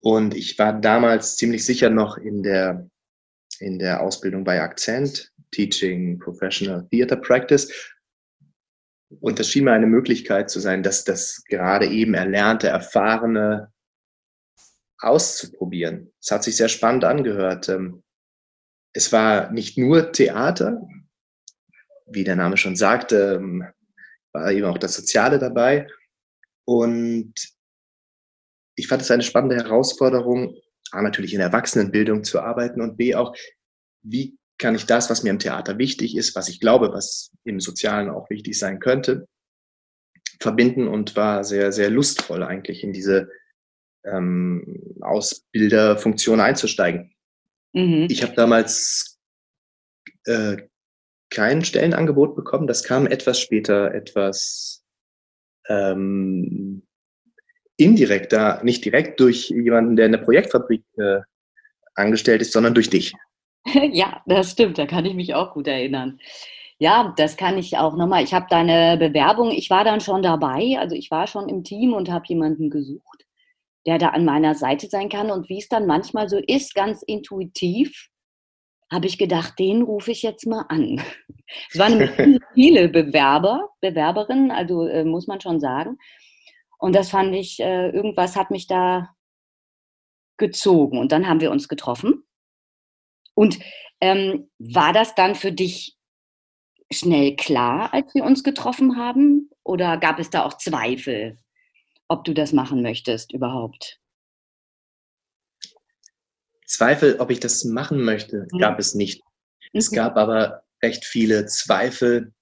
Und 0.00 0.34
ich 0.34 0.58
war 0.58 0.80
damals 0.80 1.36
ziemlich 1.36 1.64
sicher 1.64 1.90
noch 1.90 2.16
in 2.16 2.42
der, 2.42 2.88
in 3.60 3.78
der 3.78 4.02
Ausbildung 4.02 4.42
bei 4.44 4.60
Akzent, 4.60 5.32
Teaching 5.52 6.18
Professional 6.18 6.88
Theater 6.90 7.16
Practice 7.16 7.70
und 9.20 9.38
das 9.38 9.48
schien 9.48 9.64
mir 9.64 9.72
eine 9.72 9.86
Möglichkeit 9.86 10.50
zu 10.50 10.60
sein, 10.60 10.82
dass 10.82 11.04
das 11.04 11.44
gerade 11.48 11.86
eben 11.86 12.14
erlernte, 12.14 12.68
erfahrene 12.68 13.72
auszuprobieren. 14.98 16.12
Es 16.20 16.30
hat 16.30 16.44
sich 16.44 16.56
sehr 16.56 16.68
spannend 16.68 17.04
angehört. 17.04 17.68
Ähm, 17.68 18.02
es 18.92 19.12
war 19.12 19.50
nicht 19.50 19.76
nur 19.76 20.12
Theater, 20.12 20.80
wie 22.06 22.24
der 22.24 22.36
Name 22.36 22.56
schon 22.56 22.76
sagte, 22.76 23.38
ähm, 23.40 23.66
war 24.32 24.50
eben 24.52 24.66
auch 24.66 24.78
das 24.78 24.94
Soziale 24.94 25.38
dabei. 25.38 25.88
Und 26.64 27.34
ich 28.76 28.86
fand 28.86 29.02
es 29.02 29.10
eine 29.10 29.22
spannende 29.22 29.56
Herausforderung, 29.56 30.56
A, 30.92 31.02
natürlich 31.02 31.34
in 31.34 31.40
Erwachsenenbildung 31.40 32.24
zu 32.24 32.40
arbeiten 32.40 32.80
und 32.80 32.96
B, 32.96 33.14
auch, 33.14 33.34
wie 34.02 34.38
kann 34.62 34.76
ich 34.76 34.86
das, 34.86 35.10
was 35.10 35.24
mir 35.24 35.30
im 35.30 35.40
Theater 35.40 35.76
wichtig 35.76 36.16
ist, 36.16 36.36
was 36.36 36.48
ich 36.48 36.60
glaube, 36.60 36.92
was 36.92 37.32
im 37.44 37.58
Sozialen 37.58 38.08
auch 38.08 38.30
wichtig 38.30 38.56
sein 38.56 38.78
könnte, 38.78 39.28
verbinden 40.40 40.86
und 40.86 41.16
war 41.16 41.42
sehr, 41.42 41.72
sehr 41.72 41.90
lustvoll 41.90 42.44
eigentlich 42.44 42.84
in 42.84 42.92
diese 42.92 43.28
ähm, 44.04 44.96
Ausbilderfunktion 45.00 46.40
einzusteigen. 46.40 47.12
Mhm. 47.72 48.06
Ich 48.08 48.22
habe 48.22 48.34
damals 48.34 49.18
äh, 50.26 50.58
kein 51.28 51.64
Stellenangebot 51.64 52.36
bekommen. 52.36 52.68
Das 52.68 52.84
kam 52.84 53.06
etwas 53.08 53.40
später, 53.40 53.92
etwas 53.92 54.84
ähm, 55.68 56.86
indirekter, 57.76 58.62
nicht 58.62 58.84
direkt 58.84 59.18
durch 59.18 59.48
jemanden, 59.48 59.96
der 59.96 60.06
in 60.06 60.12
der 60.12 60.18
Projektfabrik 60.18 60.84
äh, 60.98 61.20
angestellt 61.94 62.42
ist, 62.42 62.52
sondern 62.52 62.74
durch 62.74 62.90
dich. 62.90 63.12
Ja, 63.92 64.22
das 64.26 64.52
stimmt. 64.52 64.78
Da 64.78 64.86
kann 64.86 65.04
ich 65.04 65.14
mich 65.14 65.34
auch 65.34 65.52
gut 65.54 65.66
erinnern. 65.68 66.18
Ja, 66.78 67.14
das 67.16 67.36
kann 67.36 67.58
ich 67.58 67.78
auch 67.78 67.96
nochmal. 67.96 68.24
Ich 68.24 68.34
habe 68.34 68.46
deine 68.50 68.96
Bewerbung, 68.96 69.52
ich 69.52 69.70
war 69.70 69.84
dann 69.84 70.00
schon 70.00 70.22
dabei, 70.22 70.78
also 70.80 70.96
ich 70.96 71.12
war 71.12 71.28
schon 71.28 71.48
im 71.48 71.62
Team 71.62 71.92
und 71.92 72.10
habe 72.10 72.24
jemanden 72.26 72.70
gesucht, 72.70 73.24
der 73.86 73.98
da 73.98 74.08
an 74.08 74.24
meiner 74.24 74.54
Seite 74.56 74.88
sein 74.88 75.08
kann. 75.08 75.30
Und 75.30 75.48
wie 75.48 75.58
es 75.58 75.68
dann 75.68 75.86
manchmal 75.86 76.28
so 76.28 76.38
ist, 76.38 76.74
ganz 76.74 77.02
intuitiv, 77.02 78.08
habe 78.90 79.06
ich 79.06 79.16
gedacht, 79.16 79.58
den 79.58 79.82
rufe 79.82 80.10
ich 80.10 80.22
jetzt 80.22 80.46
mal 80.46 80.64
an. 80.68 81.00
Es 81.70 81.78
waren 81.78 82.08
viele 82.54 82.88
Bewerber, 82.88 83.68
Bewerberinnen, 83.82 84.50
also 84.50 84.86
äh, 84.86 85.04
muss 85.04 85.26
man 85.26 85.38
schon 85.40 85.60
sagen. 85.60 85.98
Und 86.78 86.94
das 86.96 87.10
fand 87.10 87.34
ich, 87.34 87.60
äh, 87.60 87.90
irgendwas 87.90 88.36
hat 88.36 88.50
mich 88.50 88.66
da 88.66 89.10
gezogen. 90.38 90.98
Und 90.98 91.12
dann 91.12 91.28
haben 91.28 91.40
wir 91.40 91.50
uns 91.50 91.68
getroffen. 91.68 92.24
Und 93.34 93.58
ähm, 94.00 94.50
war 94.58 94.92
das 94.92 95.14
dann 95.14 95.34
für 95.34 95.52
dich 95.52 95.96
schnell 96.92 97.36
klar, 97.36 97.92
als 97.94 98.14
wir 98.14 98.24
uns 98.24 98.44
getroffen 98.44 98.96
haben? 98.96 99.50
Oder 99.64 99.96
gab 99.96 100.18
es 100.18 100.30
da 100.30 100.44
auch 100.44 100.58
Zweifel, 100.58 101.38
ob 102.08 102.24
du 102.24 102.34
das 102.34 102.52
machen 102.52 102.82
möchtest 102.82 103.32
überhaupt? 103.32 103.98
Zweifel, 106.66 107.16
ob 107.20 107.30
ich 107.30 107.40
das 107.40 107.64
machen 107.64 108.02
möchte, 108.02 108.46
mhm. 108.50 108.58
gab 108.58 108.78
es 108.78 108.94
nicht. 108.94 109.22
Es 109.72 109.90
mhm. 109.90 109.96
gab 109.96 110.16
aber 110.16 110.62
recht 110.82 111.04
viele 111.04 111.46
Zweifel, 111.46 112.32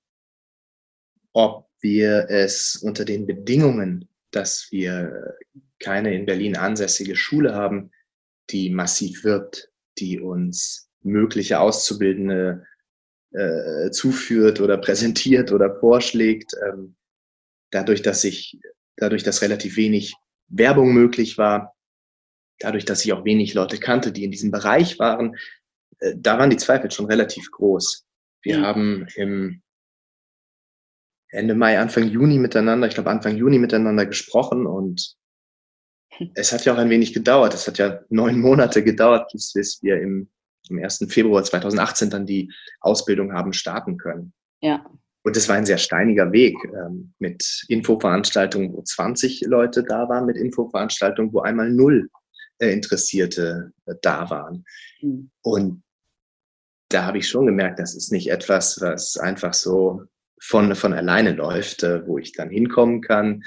ob 1.33 1.69
wir 1.81 2.27
es 2.29 2.77
unter 2.77 3.05
den 3.05 3.27
Bedingungen, 3.27 4.09
dass 4.31 4.69
wir 4.71 5.37
keine 5.79 6.15
in 6.15 6.27
Berlin 6.27 6.57
ansässige 6.57 7.17
Schule 7.17 7.55
haben, 7.55 7.91
die 8.51 8.71
massiv 8.71 9.25
wirbt, 9.25 9.70
die 10.01 10.21
uns 10.21 10.89
mögliche 11.03 11.61
Auszubildende 11.61 12.67
äh, 13.33 13.91
zuführt 13.91 14.61
oder 14.61 14.79
präsentiert 14.79 15.53
oder 15.53 15.79
vorschlägt. 15.79 16.53
Ähm, 16.67 16.97
dadurch, 17.71 18.03
dass 18.03 18.25
ich, 18.25 18.59
dadurch, 18.97 19.23
dass 19.23 19.43
relativ 19.43 19.77
wenig 19.77 20.15
Werbung 20.49 20.93
möglich 20.93 21.39
war, 21.39 21.75
dadurch, 22.59 22.85
dass 22.85 23.05
ich 23.05 23.13
auch 23.13 23.25
wenig 23.25 23.55
Leute 23.55 23.79
kannte, 23.79 24.13
die 24.13 24.25
in 24.25 24.31
diesem 24.31 24.51
Bereich 24.51 24.99
waren, 24.99 25.37
äh, 26.01 26.15
da 26.17 26.39
waren 26.39 26.51
die 26.51 26.57
Zweifel 26.57 26.91
schon 26.91 27.07
relativ 27.07 27.51
groß. 27.51 28.05
Wir 28.43 28.59
mhm. 28.59 28.63
haben 28.63 29.07
im 29.17 29.63
Ende 31.29 31.55
Mai, 31.55 31.79
Anfang 31.79 32.09
Juni 32.09 32.39
miteinander, 32.39 32.89
ich 32.89 32.95
glaube 32.95 33.11
Anfang 33.11 33.37
Juni 33.37 33.59
miteinander 33.59 34.07
gesprochen 34.07 34.67
und 34.67 35.15
es 36.35 36.53
hat 36.53 36.65
ja 36.65 36.75
auch 36.75 36.79
ein 36.79 36.91
wenig 36.91 37.13
gedauert. 37.13 37.55
Es 37.55 37.67
hat 37.67 37.79
ja 37.79 38.01
neun 38.09 38.41
Monate 38.41 38.83
gedauert, 38.83 39.31
bis 39.33 39.79
wir 39.83 40.01
im, 40.01 40.29
im 40.69 40.83
1. 40.83 41.07
Februar 41.09 41.43
2018 41.43 42.11
dann 42.11 42.27
die 42.27 42.53
Ausbildung 42.81 43.33
haben 43.33 43.53
starten 43.53 43.97
können. 43.97 44.33
Ja. 44.61 44.85
Und 45.23 45.37
es 45.37 45.49
war 45.49 45.57
ein 45.57 45.67
sehr 45.67 45.79
steiniger 45.79 46.33
Weg 46.33 46.57
ähm, 46.65 47.13
mit 47.19 47.65
Infoveranstaltungen, 47.69 48.73
wo 48.73 48.83
20 48.83 49.43
Leute 49.43 49.85
da 49.85 50.09
waren, 50.09 50.27
mit 50.27 50.37
Infoveranstaltungen, 50.37 51.33
wo 51.33 51.41
einmal 51.41 51.71
null 51.71 52.09
äh, 52.59 52.73
Interessierte 52.73 53.73
äh, 53.87 53.95
da 54.01 54.31
waren. 54.31 54.65
Mhm. 55.03 55.31
Und 55.43 55.83
da 56.89 57.05
habe 57.05 57.19
ich 57.19 57.29
schon 57.29 57.47
gemerkt, 57.47 57.79
das 57.79 57.95
ist 57.95 58.13
nicht 58.13 58.31
etwas, 58.31 58.81
was 58.81 59.17
einfach 59.17 59.55
so 59.55 60.05
von, 60.41 60.75
von 60.75 60.93
alleine 60.93 61.33
läuft, 61.33 61.83
äh, 61.83 62.07
wo 62.07 62.19
ich 62.19 62.33
dann 62.33 62.51
hinkommen 62.51 63.03
kann, 63.03 63.43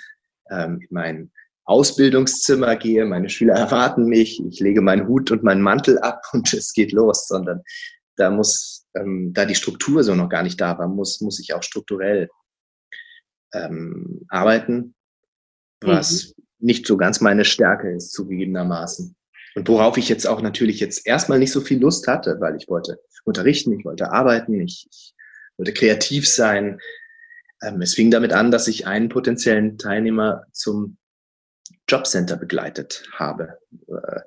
ähm, 0.50 0.80
in 0.80 0.88
mein 0.92 1.32
Ausbildungszimmer 1.66 2.76
gehe, 2.76 3.06
meine 3.06 3.30
Schüler 3.30 3.54
erwarten 3.58 4.06
mich, 4.06 4.44
ich 4.46 4.60
lege 4.60 4.82
meinen 4.82 5.08
Hut 5.08 5.32
und 5.32 5.44
meinen 5.44 5.62
Mantel 5.62 6.00
ab 6.00 6.22
und 6.34 6.54
es 6.54 6.74
geht 6.74 6.92
los, 6.92 7.28
sondern 7.28 7.64
da 8.16 8.30
muss, 8.30 8.86
ähm, 8.96 9.32
da 9.34 9.46
die 9.46 9.56
Struktur 9.56 10.04
so 10.04 10.16
noch 10.16 10.30
gar 10.30 10.44
nicht 10.44 10.62
da 10.62 10.78
war, 10.78 10.88
muss, 10.88 11.22
muss 11.22 11.40
ich 11.40 11.54
auch 11.54 11.64
strukturell 11.64 12.30
ähm, 13.54 14.26
arbeiten, 14.30 14.96
was 15.82 16.34
mhm. 16.38 16.44
nicht 16.60 16.86
so 16.86 16.98
ganz 16.98 17.22
meine 17.22 17.46
Stärke 17.46 17.92
ist, 17.92 18.12
zugegebenermaßen. 18.12 19.16
Und 19.56 19.68
worauf 19.68 19.98
ich 19.98 20.10
jetzt 20.10 20.28
auch 20.28 20.42
natürlich 20.42 20.80
jetzt 20.80 21.06
erstmal 21.06 21.40
nicht 21.40 21.52
so 21.52 21.62
viel 21.62 21.80
Lust 21.80 22.08
hatte, 22.08 22.38
weil 22.40 22.56
ich 22.56 22.68
wollte 22.68 23.00
unterrichten, 23.24 23.78
ich 23.78 23.86
wollte 23.86 24.12
arbeiten, 24.12 24.60
ich, 24.60 24.88
ich 24.92 25.14
wollte 25.58 25.74
kreativ 25.74 26.28
sein. 26.28 26.80
Ähm, 27.62 27.82
es 27.82 27.94
fing 27.94 28.10
damit 28.12 28.34
an, 28.34 28.52
dass 28.52 28.68
ich 28.68 28.88
einen 28.88 29.10
potenziellen 29.10 29.78
Teilnehmer 29.78 30.44
zum 30.52 30.98
Jobcenter 31.88 32.38
begleitet 32.38 33.04
habe. 33.14 33.60
Äh, 33.88 34.22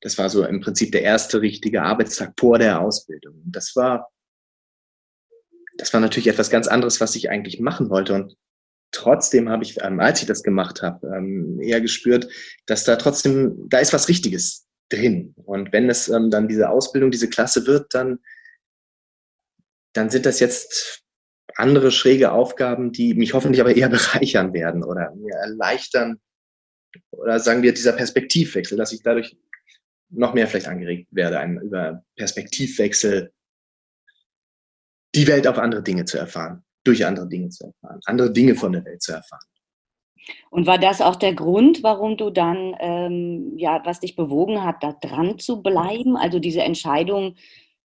das 0.00 0.16
war 0.18 0.30
so 0.30 0.44
im 0.44 0.60
Prinzip 0.60 0.92
der 0.92 1.02
erste 1.02 1.40
richtige 1.42 1.82
Arbeitstag 1.82 2.32
vor 2.38 2.58
der 2.58 2.80
Ausbildung. 2.80 3.42
Das 3.44 3.76
war, 3.76 4.10
das 5.76 5.92
war 5.92 6.00
natürlich 6.00 6.28
etwas 6.28 6.50
ganz 6.50 6.68
anderes, 6.68 7.00
was 7.00 7.14
ich 7.16 7.28
eigentlich 7.30 7.60
machen 7.60 7.90
wollte. 7.90 8.14
Und 8.14 8.36
trotzdem 8.92 9.50
habe 9.50 9.64
ich, 9.64 9.82
ähm, 9.82 10.00
als 10.00 10.20
ich 10.20 10.26
das 10.26 10.42
gemacht 10.42 10.82
habe, 10.82 11.06
ähm, 11.08 11.60
eher 11.60 11.80
gespürt, 11.80 12.28
dass 12.66 12.84
da 12.84 12.96
trotzdem, 12.96 13.68
da 13.68 13.78
ist 13.78 13.92
was 13.92 14.08
Richtiges 14.08 14.66
drin. 14.88 15.34
Und 15.44 15.72
wenn 15.72 15.90
es 15.90 16.06
dann 16.06 16.48
diese 16.48 16.70
Ausbildung, 16.70 17.10
diese 17.10 17.28
Klasse 17.28 17.66
wird, 17.66 17.94
dann 17.94 18.20
dann 19.92 20.10
sind 20.10 20.26
das 20.26 20.40
jetzt 20.40 21.02
andere 21.56 21.90
schräge 21.90 22.32
Aufgaben, 22.32 22.92
die 22.92 23.14
mich 23.14 23.34
hoffentlich 23.34 23.60
aber 23.60 23.74
eher 23.74 23.88
bereichern 23.90 24.52
werden 24.52 24.84
oder 24.84 25.14
mir 25.14 25.34
erleichtern 25.34 26.20
oder 27.10 27.38
sagen 27.38 27.62
wir 27.62 27.72
dieser 27.72 27.92
Perspektivwechsel, 27.92 28.76
dass 28.76 28.92
ich 28.92 29.02
dadurch 29.02 29.36
noch 30.08 30.34
mehr 30.34 30.46
vielleicht 30.46 30.68
angeregt 30.68 31.08
werde, 31.10 31.38
einen, 31.38 31.60
über 31.60 32.02
Perspektivwechsel 32.16 33.32
die 35.14 35.26
Welt 35.26 35.46
auf 35.46 35.58
andere 35.58 35.82
Dinge 35.82 36.04
zu 36.04 36.18
erfahren, 36.18 36.64
durch 36.84 37.04
andere 37.04 37.28
Dinge 37.28 37.48
zu 37.50 37.66
erfahren, 37.66 38.00
andere 38.06 38.32
Dinge 38.32 38.54
von 38.54 38.72
der 38.72 38.84
Welt 38.84 39.02
zu 39.02 39.12
erfahren. 39.12 39.44
Und 40.50 40.66
war 40.66 40.78
das 40.78 41.00
auch 41.00 41.16
der 41.16 41.34
Grund, 41.34 41.82
warum 41.82 42.16
du 42.16 42.30
dann, 42.30 42.76
ähm, 42.78 43.54
ja, 43.56 43.80
was 43.84 44.00
dich 44.00 44.16
bewogen 44.16 44.62
hat, 44.62 44.82
da 44.82 44.92
dran 44.92 45.38
zu 45.38 45.62
bleiben? 45.62 46.16
Also 46.16 46.38
diese 46.38 46.62
Entscheidung, 46.62 47.36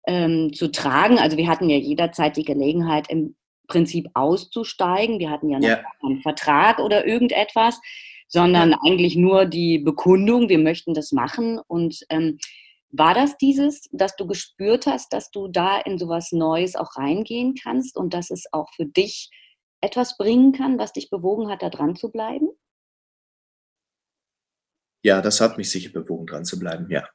ähm, 0.08 0.54
zu 0.54 0.72
tragen. 0.72 1.18
Also 1.18 1.38
wir 1.38 1.48
hatten 1.48 1.70
ja 1.70 1.78
jederzeit 1.78 2.38
die 2.38 2.44
Gelegenheit, 2.44 3.10
im 3.10 3.36
Prinzip 3.68 4.08
auszusteigen. 4.14 5.20
Wir 5.20 5.32
hatten 5.32 5.50
ja 5.50 5.60
noch 5.60 5.68
ja. 5.68 5.84
keinen 6.02 6.22
Vertrag 6.22 6.80
oder 6.80 7.06
irgendetwas, 7.06 7.80
sondern 8.36 8.74
eigentlich 8.74 9.16
nur 9.16 9.46
die 9.46 9.80
Bekundung, 9.80 10.50
wir 10.50 10.60
möchten 10.60 10.94
das 10.94 11.14
machen. 11.14 11.58
Und 11.68 12.02
ähm, 12.10 12.38
war 12.92 13.14
das 13.14 13.38
dieses, 13.38 13.88
dass 13.94 14.18
du 14.18 14.28
gespürt 14.28 14.88
hast, 14.88 15.14
dass 15.14 15.32
du 15.32 15.48
da 15.48 15.80
in 15.80 15.98
sowas 15.98 16.34
Neues 16.34 16.76
auch 16.76 16.98
reingehen 16.98 17.56
kannst 17.56 17.96
und 17.96 18.14
dass 18.14 18.32
es 18.32 18.44
auch 18.52 18.68
für 18.76 18.86
dich 18.86 19.30
etwas 19.80 20.18
bringen 20.18 20.52
kann, 20.52 20.78
was 20.78 20.92
dich 20.92 21.10
bewogen 21.10 21.48
hat, 21.50 21.62
da 21.62 21.70
dran 21.70 21.96
zu 21.96 22.12
bleiben? 22.12 22.50
Ja, 25.02 25.22
das 25.22 25.40
hat 25.40 25.58
mich 25.58 25.70
sicher 25.70 25.92
bewogen, 25.92 26.26
dran 26.26 26.44
zu 26.44 26.60
bleiben, 26.60 26.90
ja. 26.90 27.08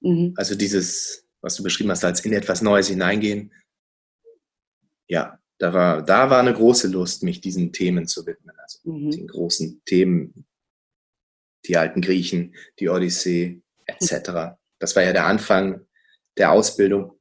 Mhm. 0.00 0.34
Also 0.36 0.56
dieses, 0.56 1.26
was 1.40 1.56
du 1.56 1.62
beschrieben 1.62 1.90
hast, 1.90 2.04
als 2.04 2.20
in 2.20 2.34
etwas 2.34 2.60
Neues 2.60 2.88
hineingehen. 2.88 3.50
Ja, 5.08 5.38
da 5.56 5.72
war, 5.72 6.02
da 6.02 6.28
war 6.28 6.40
eine 6.40 6.52
große 6.52 6.88
Lust, 6.88 7.22
mich 7.22 7.40
diesen 7.40 7.72
Themen 7.72 8.06
zu 8.06 8.26
widmen, 8.26 8.54
also 8.58 8.78
mhm. 8.84 9.10
den 9.10 9.26
großen 9.26 9.80
Themen, 9.86 10.46
die 11.66 11.76
alten 11.76 12.00
Griechen, 12.00 12.54
die 12.78 12.88
Odyssee, 12.88 13.62
etc. 13.86 14.56
Das 14.78 14.96
war 14.96 15.02
ja 15.02 15.12
der 15.12 15.26
Anfang 15.26 15.80
der 16.36 16.52
Ausbildung. 16.52 17.12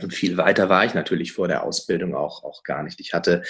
Und 0.00 0.12
viel 0.12 0.36
weiter 0.36 0.68
war 0.68 0.84
ich 0.84 0.94
natürlich 0.94 1.32
vor 1.32 1.48
der 1.48 1.62
Ausbildung 1.62 2.14
auch, 2.14 2.42
auch 2.42 2.62
gar 2.64 2.82
nicht. 2.82 3.00
Ich 3.00 3.14
hatte 3.14 3.42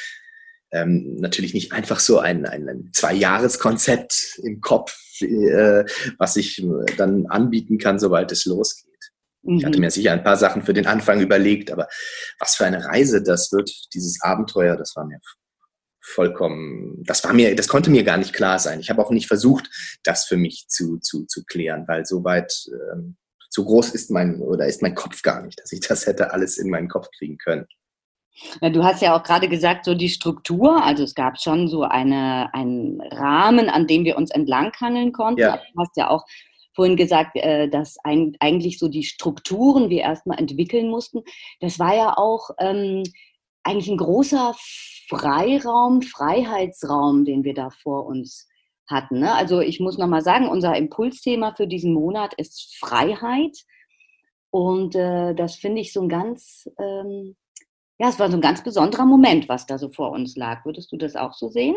ähm, 0.73 1.16
natürlich 1.16 1.54
nicht 1.54 1.73
einfach 1.73 2.00
so 2.00 2.18
ein, 2.18 2.44
ein, 2.47 2.68
ein 2.68 2.90
Zwei-Jahres-Konzept 2.92 4.40
im 4.42 4.61
Kopf, 4.61 4.97
äh, 5.21 5.85
was 6.18 6.37
ich 6.37 6.64
dann 6.97 7.26
anbieten 7.26 7.78
kann, 7.78 7.99
sobald 7.99 8.30
es 8.33 8.44
losgeht. 8.44 8.90
Ich 9.47 9.64
hatte 9.64 9.76
mhm. 9.78 9.85
mir 9.85 9.90
sicher 9.90 10.12
ein 10.12 10.25
paar 10.25 10.37
Sachen 10.37 10.62
für 10.62 10.73
den 10.73 10.87
Anfang 10.87 11.21
überlegt, 11.21 11.71
aber 11.71 11.87
was 12.38 12.56
für 12.56 12.64
eine 12.64 12.85
Reise 12.85 13.23
das 13.23 13.52
wird, 13.52 13.71
dieses 13.92 14.21
Abenteuer, 14.23 14.76
das 14.76 14.97
war 14.97 15.04
mir 15.04 15.21
vollkommen, 16.04 17.02
das 17.04 17.25
war 17.25 17.32
mir, 17.32 17.56
das 17.56 17.66
konnte 17.68 17.90
mir 17.90 18.04
gar 18.04 18.18
nicht 18.18 18.34
klar 18.34 18.58
sein. 18.58 18.78
Ich 18.78 18.90
habe 18.90 19.04
auch 19.04 19.11
nicht 19.11 19.26
versucht, 19.26 19.70
das 20.04 20.26
für 20.26 20.37
mich 20.37 20.66
zu, 20.68 20.99
zu, 20.99 21.25
zu 21.25 21.44
klären, 21.44 21.84
weil 21.88 22.04
so 22.04 22.25
weit, 22.25 22.52
ähm, 22.92 23.16
so 23.49 23.64
groß 23.64 23.90
ist 23.90 24.11
mein, 24.11 24.40
oder 24.40 24.66
ist 24.66 24.82
mein 24.82 24.94
Kopf 24.94 25.23
gar 25.23 25.42
nicht, 25.42 25.58
dass 25.61 25.73
ich 25.73 25.80
das 25.80 26.06
hätte 26.06 26.32
alles 26.32 26.58
in 26.58 26.68
meinen 26.68 26.88
Kopf 26.88 27.08
kriegen 27.16 27.38
können. 27.38 27.66
Ja, 28.61 28.68
du 28.68 28.84
hast 28.84 29.00
ja 29.00 29.16
auch 29.16 29.23
gerade 29.23 29.49
gesagt, 29.49 29.84
so 29.84 29.94
die 29.94 30.08
Struktur, 30.08 30.82
also 30.84 31.04
es 31.04 31.14
gab 31.14 31.40
schon 31.40 31.68
so 31.68 31.84
eine, 31.84 32.52
einen 32.52 33.00
Rahmen, 33.00 33.70
an 33.70 33.87
dem 33.87 34.04
wir 34.04 34.16
uns 34.16 34.30
entlanghangeln 34.30 35.12
konnten. 35.12 35.40
Ja. 35.40 35.61
Du 35.73 35.80
hast 35.80 35.96
ja 35.96 36.11
auch 36.11 36.25
vorhin 36.75 36.96
gesagt, 36.96 37.37
äh, 37.37 37.68
dass 37.68 37.96
ein, 38.02 38.37
eigentlich 38.40 38.78
so 38.78 38.88
die 38.88 39.04
Strukturen 39.04 39.88
wir 39.88 40.02
erstmal 40.02 40.38
entwickeln 40.38 40.90
mussten. 40.90 41.23
Das 41.61 41.78
war 41.78 41.94
ja 41.94 42.18
auch 42.18 42.50
ähm, 42.58 43.04
eigentlich 43.64 43.88
ein 43.88 43.97
großer 43.97 44.54
Freiraum, 45.09 46.02
Freiheitsraum, 46.02 47.25
den 47.25 47.44
wir 47.44 47.54
da 47.54 47.71
vor 47.71 48.06
uns 48.06 48.49
hatten. 48.87 49.21
Ne? 49.21 49.35
Also 49.35 49.61
ich 49.61 49.80
muss 49.80 49.99
nochmal 49.99 50.23
sagen, 50.23 50.49
unser 50.49 50.76
Impulsthema 50.76 51.54
für 51.54 51.66
diesen 51.66 51.92
Monat 51.92 52.35
ist 52.35 52.76
Freiheit. 52.78 53.56
Und 54.50 54.94
äh, 54.94 55.35
das 55.35 55.56
finde 55.56 55.80
ich 55.80 55.92
so 55.92 56.02
ein 56.02 56.09
ganz, 56.09 56.68
ähm, 56.78 57.37
ja, 57.99 58.09
es 58.09 58.18
war 58.18 58.30
so 58.30 58.37
ein 58.37 58.42
ganz 58.42 58.62
besonderer 58.62 59.06
Moment, 59.06 59.49
was 59.49 59.66
da 59.66 59.78
so 59.78 59.90
vor 59.90 60.12
uns 60.12 60.37
lag. 60.37 60.64
Würdest 60.64 60.92
du 60.92 60.97
das 60.97 61.16
auch 61.16 61.33
so 61.33 61.49
sehen? 61.49 61.76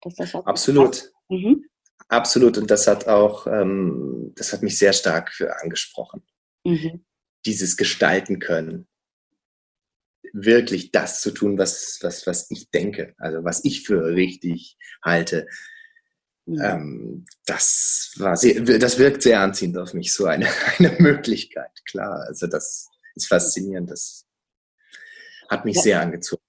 Das 0.00 0.34
Absolut. 0.34 1.10
Mhm. 1.28 1.64
Absolut. 2.08 2.58
Und 2.58 2.70
das 2.70 2.86
hat 2.86 3.08
auch, 3.08 3.46
ähm, 3.46 4.32
das 4.36 4.52
hat 4.52 4.62
mich 4.62 4.78
sehr 4.78 4.92
stark 4.92 5.32
angesprochen. 5.62 6.22
Mhm. 6.64 7.04
Dieses 7.46 7.76
Gestalten 7.76 8.38
können. 8.38 8.86
Wirklich 10.32 10.90
das 10.90 11.20
zu 11.20 11.30
tun, 11.30 11.58
was, 11.58 11.98
was, 12.02 12.26
was 12.26 12.50
ich 12.50 12.70
denke, 12.70 13.14
also 13.18 13.44
was 13.44 13.64
ich 13.64 13.82
für 13.82 14.04
richtig 14.14 14.76
halte. 15.02 15.46
Mhm. 16.46 16.60
Ähm, 16.62 17.26
das 17.46 18.14
war 18.18 18.36
sehr, 18.36 18.60
das 18.60 18.98
wirkt 18.98 19.22
sehr 19.22 19.40
anziehend 19.40 19.78
auf 19.78 19.94
mich, 19.94 20.12
so 20.12 20.26
eine, 20.26 20.46
eine 20.78 20.96
Möglichkeit, 20.98 21.70
klar. 21.88 22.24
Also 22.28 22.46
das 22.46 22.88
ist 23.14 23.28
faszinierend. 23.28 23.90
Das 23.90 24.26
hat 25.48 25.64
mich 25.64 25.76
Ja. 25.76 25.82
sehr 25.82 26.00
angezogen. 26.00 26.42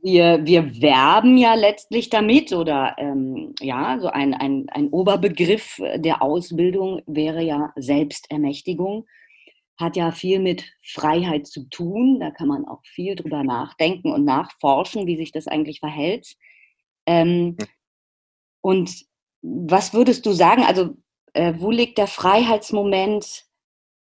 Wir, 0.00 0.40
wir 0.44 0.80
werben 0.80 1.36
ja 1.36 1.54
letztlich 1.54 2.08
damit 2.08 2.54
oder 2.54 2.96
ähm, 2.96 3.54
ja, 3.60 3.98
so 4.00 4.08
ein, 4.08 4.32
ein, 4.32 4.66
ein 4.70 4.88
Oberbegriff 4.88 5.76
der 5.96 6.22
Ausbildung 6.22 7.02
wäre 7.06 7.42
ja 7.42 7.74
Selbstermächtigung. 7.76 9.06
Hat 9.78 9.96
ja 9.96 10.10
viel 10.10 10.40
mit 10.40 10.64
Freiheit 10.82 11.46
zu 11.46 11.68
tun. 11.68 12.18
Da 12.20 12.30
kann 12.30 12.48
man 12.48 12.66
auch 12.66 12.80
viel 12.84 13.14
drüber 13.14 13.44
nachdenken 13.44 14.12
und 14.12 14.24
nachforschen, 14.24 15.06
wie 15.06 15.16
sich 15.16 15.32
das 15.32 15.46
eigentlich 15.46 15.80
verhält. 15.80 16.36
Ähm, 17.06 17.56
und 18.60 19.06
was 19.42 19.94
würdest 19.94 20.26
du 20.26 20.32
sagen? 20.32 20.62
Also, 20.64 20.96
äh, 21.32 21.54
wo 21.58 21.70
liegt 21.70 21.98
der 21.98 22.08
Freiheitsmoment 22.08 23.44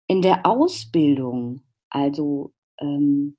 in 0.08 0.22
der 0.22 0.46
Ausbildung? 0.46 1.62
Also, 1.90 2.54
ähm, 2.80 3.38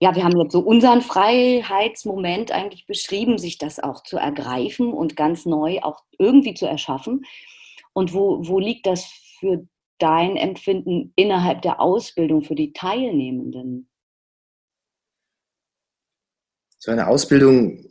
ja, 0.00 0.14
wir 0.14 0.24
haben 0.24 0.38
jetzt 0.38 0.52
so 0.52 0.60
unseren 0.60 1.00
Freiheitsmoment 1.00 2.52
eigentlich 2.52 2.86
beschrieben, 2.86 3.38
sich 3.38 3.56
das 3.56 3.80
auch 3.80 4.02
zu 4.02 4.18
ergreifen 4.18 4.92
und 4.92 5.16
ganz 5.16 5.46
neu 5.46 5.80
auch 5.80 6.02
irgendwie 6.18 6.54
zu 6.54 6.66
erschaffen. 6.66 7.24
Und 7.94 8.12
wo, 8.12 8.46
wo 8.46 8.58
liegt 8.58 8.86
das 8.86 9.06
für 9.40 9.66
dein 9.98 10.36
Empfinden 10.36 11.12
innerhalb 11.16 11.62
der 11.62 11.80
Ausbildung 11.80 12.42
für 12.42 12.54
die 12.54 12.72
Teilnehmenden? 12.72 13.88
So 16.78 16.92
eine 16.92 17.08
Ausbildung 17.08 17.88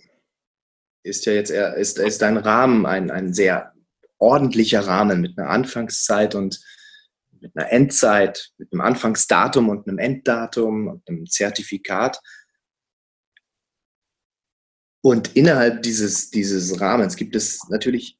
ist 1.04 1.26
ja 1.26 1.34
jetzt 1.34 1.52
eher, 1.52 1.76
ist, 1.76 2.00
ist 2.00 2.24
ein 2.24 2.38
Rahmen, 2.38 2.86
ein, 2.86 3.12
ein 3.12 3.34
sehr 3.34 3.74
ordentlicher 4.18 4.88
Rahmen 4.88 5.22
mit 5.22 5.38
einer 5.38 5.50
Anfangszeit 5.50 6.36
und 6.36 6.60
mit 7.42 7.56
einer 7.56 7.72
Endzeit, 7.72 8.52
mit 8.58 8.72
einem 8.72 8.82
Anfangsdatum 8.82 9.70
und 9.70 9.88
einem 9.88 10.00
Enddatum 10.00 10.88
und 10.88 11.08
einem 11.08 11.28
Zertifikat. 11.28 12.20
Und 15.04 15.36
innerhalb 15.36 15.84
dieses, 15.84 16.32
dieses 16.32 16.80
Rahmens 16.82 17.16
gibt 17.16 17.36
es 17.36 17.68
natürlich 17.70 18.18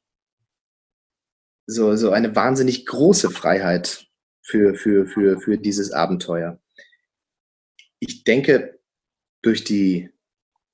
so, 1.66 1.96
so 1.96 2.10
eine 2.10 2.34
wahnsinnig 2.34 2.86
große 2.86 3.30
Freiheit 3.30 4.06
für, 4.42 4.74
für, 4.74 5.06
für, 5.06 5.40
für 5.40 5.58
dieses 5.58 5.90
Abenteuer. 5.90 6.60
Ich 7.98 8.24
denke, 8.24 8.78
durch 9.42 9.64
die 9.64 10.10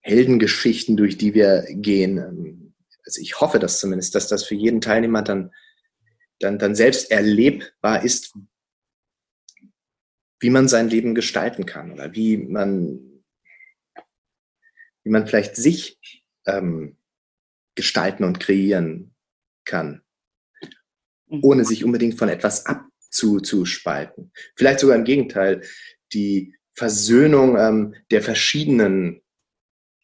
Heldengeschichten, 0.00 0.96
durch 0.96 1.16
die 1.16 1.34
wir 1.34 1.66
gehen, 1.70 2.18
ähm, 2.18 2.74
also 3.04 3.20
ich 3.20 3.40
hoffe 3.40 3.58
das 3.58 3.80
zumindest, 3.80 4.14
dass 4.14 4.28
das 4.28 4.44
für 4.44 4.54
jeden 4.54 4.80
Teilnehmer 4.80 5.22
dann, 5.22 5.52
dann, 6.38 6.58
dann 6.58 6.74
selbst 6.74 7.10
erlebbar 7.10 8.04
ist, 8.04 8.34
wie 10.40 10.50
man 10.50 10.68
sein 10.68 10.88
Leben 10.88 11.14
gestalten 11.14 11.66
kann 11.66 11.92
oder 11.92 12.14
wie 12.14 12.36
man, 12.36 13.22
wie 15.04 15.10
man 15.10 15.26
vielleicht 15.26 15.56
sich 15.56 16.24
ähm, 16.46 16.96
gestalten 17.74 18.24
und 18.24 18.40
kreieren 18.40 19.14
kann, 19.64 20.02
ohne 21.40 21.64
sich 21.64 21.84
unbedingt 21.84 22.18
von 22.18 22.28
etwas 22.28 22.66
abzuspalten. 22.66 24.32
Vielleicht 24.56 24.80
sogar 24.80 24.96
im 24.96 25.04
Gegenteil, 25.04 25.62
die 26.12 26.54
Versöhnung 26.74 27.56
ähm, 27.58 27.94
der 28.10 28.22
verschiedenen 28.22 29.22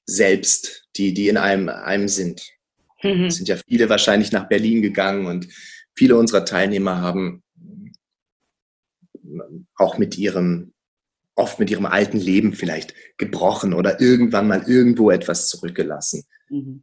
Selbst, 0.06 0.88
die, 0.96 1.12
die 1.12 1.28
in 1.28 1.36
einem, 1.36 1.68
einem 1.68 2.08
sind. 2.08 2.48
Mhm. 3.02 3.24
Es 3.24 3.36
sind 3.36 3.48
ja 3.48 3.56
viele 3.68 3.88
wahrscheinlich 3.88 4.32
nach 4.32 4.48
Berlin 4.48 4.82
gegangen 4.82 5.26
und 5.26 5.48
viele 5.94 6.16
unserer 6.16 6.44
Teilnehmer 6.44 7.00
haben 7.00 7.42
auch 9.76 9.98
mit 9.98 10.16
ihrem, 10.18 10.72
oft 11.34 11.58
mit 11.58 11.70
ihrem 11.70 11.86
alten 11.86 12.18
Leben 12.18 12.52
vielleicht 12.52 12.94
gebrochen 13.18 13.74
oder 13.74 14.00
irgendwann 14.00 14.48
mal 14.48 14.64
irgendwo 14.66 15.10
etwas 15.10 15.48
zurückgelassen. 15.48 16.24
Mhm. 16.48 16.82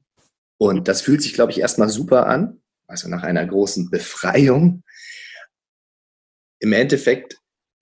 Und 0.58 0.88
das 0.88 1.02
fühlt 1.02 1.22
sich, 1.22 1.34
glaube 1.34 1.52
ich, 1.52 1.60
erstmal 1.60 1.90
super 1.90 2.28
an, 2.28 2.62
also 2.88 3.10
nach 3.10 3.24
einer 3.24 3.46
großen 3.46 3.90
Befreiung. 3.90 4.84
Im 6.60 6.74
Endeffekt, 6.74 7.38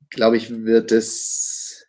glaube 0.09 0.37
ich, 0.37 0.49
wird 0.49 0.91
es 0.91 1.87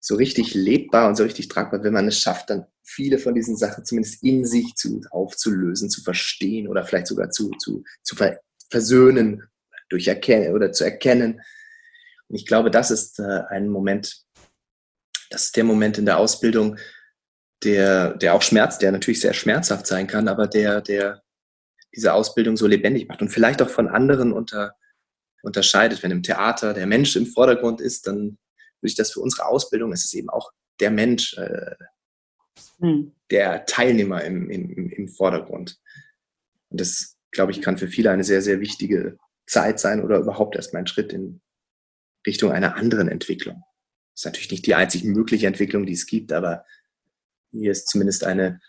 so 0.00 0.16
richtig 0.16 0.54
lebbar 0.54 1.08
und 1.08 1.16
so 1.16 1.22
richtig 1.22 1.48
tragbar, 1.48 1.82
wenn 1.84 1.92
man 1.92 2.08
es 2.08 2.18
schafft, 2.18 2.50
dann 2.50 2.66
viele 2.82 3.18
von 3.18 3.34
diesen 3.34 3.56
Sachen 3.56 3.84
zumindest 3.84 4.22
in 4.22 4.44
sich 4.44 4.74
zu, 4.74 5.00
aufzulösen, 5.10 5.88
zu 5.88 6.02
verstehen 6.02 6.68
oder 6.68 6.84
vielleicht 6.84 7.06
sogar 7.06 7.30
zu, 7.30 7.50
zu, 7.58 7.84
zu 8.02 8.16
ver 8.16 8.40
versöhnen, 8.70 9.42
durch 9.90 10.08
erkennen 10.08 10.54
oder 10.54 10.72
zu 10.72 10.82
erkennen. 10.84 11.42
Und 12.28 12.36
ich 12.36 12.46
glaube, 12.46 12.70
das 12.70 12.90
ist 12.90 13.18
äh, 13.18 13.42
ein 13.50 13.68
Moment, 13.68 14.24
das 15.28 15.44
ist 15.44 15.56
der 15.56 15.64
Moment 15.64 15.98
in 15.98 16.06
der 16.06 16.16
Ausbildung, 16.16 16.78
der, 17.62 18.14
der 18.14 18.34
auch 18.34 18.40
schmerzt, 18.40 18.80
der 18.80 18.92
natürlich 18.92 19.20
sehr 19.20 19.34
schmerzhaft 19.34 19.86
sein 19.86 20.06
kann, 20.06 20.26
aber 20.26 20.46
der, 20.46 20.80
der 20.80 21.22
diese 21.94 22.14
Ausbildung 22.14 22.56
so 22.56 22.66
lebendig 22.66 23.08
macht 23.08 23.22
und 23.22 23.28
vielleicht 23.28 23.62
auch 23.62 23.70
von 23.70 23.88
anderen 23.88 24.32
unter, 24.32 24.74
unterscheidet. 25.42 26.02
Wenn 26.02 26.10
im 26.10 26.22
Theater 26.22 26.74
der 26.74 26.86
Mensch 26.86 27.16
im 27.16 27.26
Vordergrund 27.26 27.80
ist, 27.80 28.06
dann 28.06 28.38
würde 28.80 28.90
ich 28.90 28.94
das 28.94 29.12
für 29.12 29.20
unsere 29.20 29.46
Ausbildung, 29.46 29.92
es 29.92 30.04
ist 30.04 30.14
eben 30.14 30.30
auch 30.30 30.50
der 30.80 30.90
Mensch, 30.90 31.34
äh, 31.36 31.74
Mhm. 32.78 33.12
der 33.30 33.64
Teilnehmer 33.66 34.22
im, 34.24 34.50
im, 34.50 34.90
im 34.90 35.08
Vordergrund. 35.08 35.80
Und 36.68 36.80
das, 36.80 37.16
glaube 37.30 37.52
ich, 37.52 37.62
kann 37.62 37.78
für 37.78 37.88
viele 37.88 38.10
eine 38.10 38.24
sehr, 38.24 38.42
sehr 38.42 38.60
wichtige 38.60 39.18
Zeit 39.46 39.80
sein 39.80 40.02
oder 40.02 40.18
überhaupt 40.18 40.56
erstmal 40.56 40.82
ein 40.82 40.86
Schritt 40.86 41.12
in 41.12 41.40
Richtung 42.26 42.50
einer 42.52 42.76
anderen 42.76 43.08
Entwicklung. 43.08 43.62
Das 44.14 44.22
ist 44.22 44.24
natürlich 44.26 44.50
nicht 44.50 44.66
die 44.66 44.74
einzig 44.74 45.04
mögliche 45.04 45.46
Entwicklung, 45.46 45.86
die 45.86 45.92
es 45.92 46.06
gibt, 46.06 46.32
aber 46.32 46.64
hier 47.52 47.72
ist 47.72 47.88
zumindest 47.88 48.24
eine, 48.24 48.60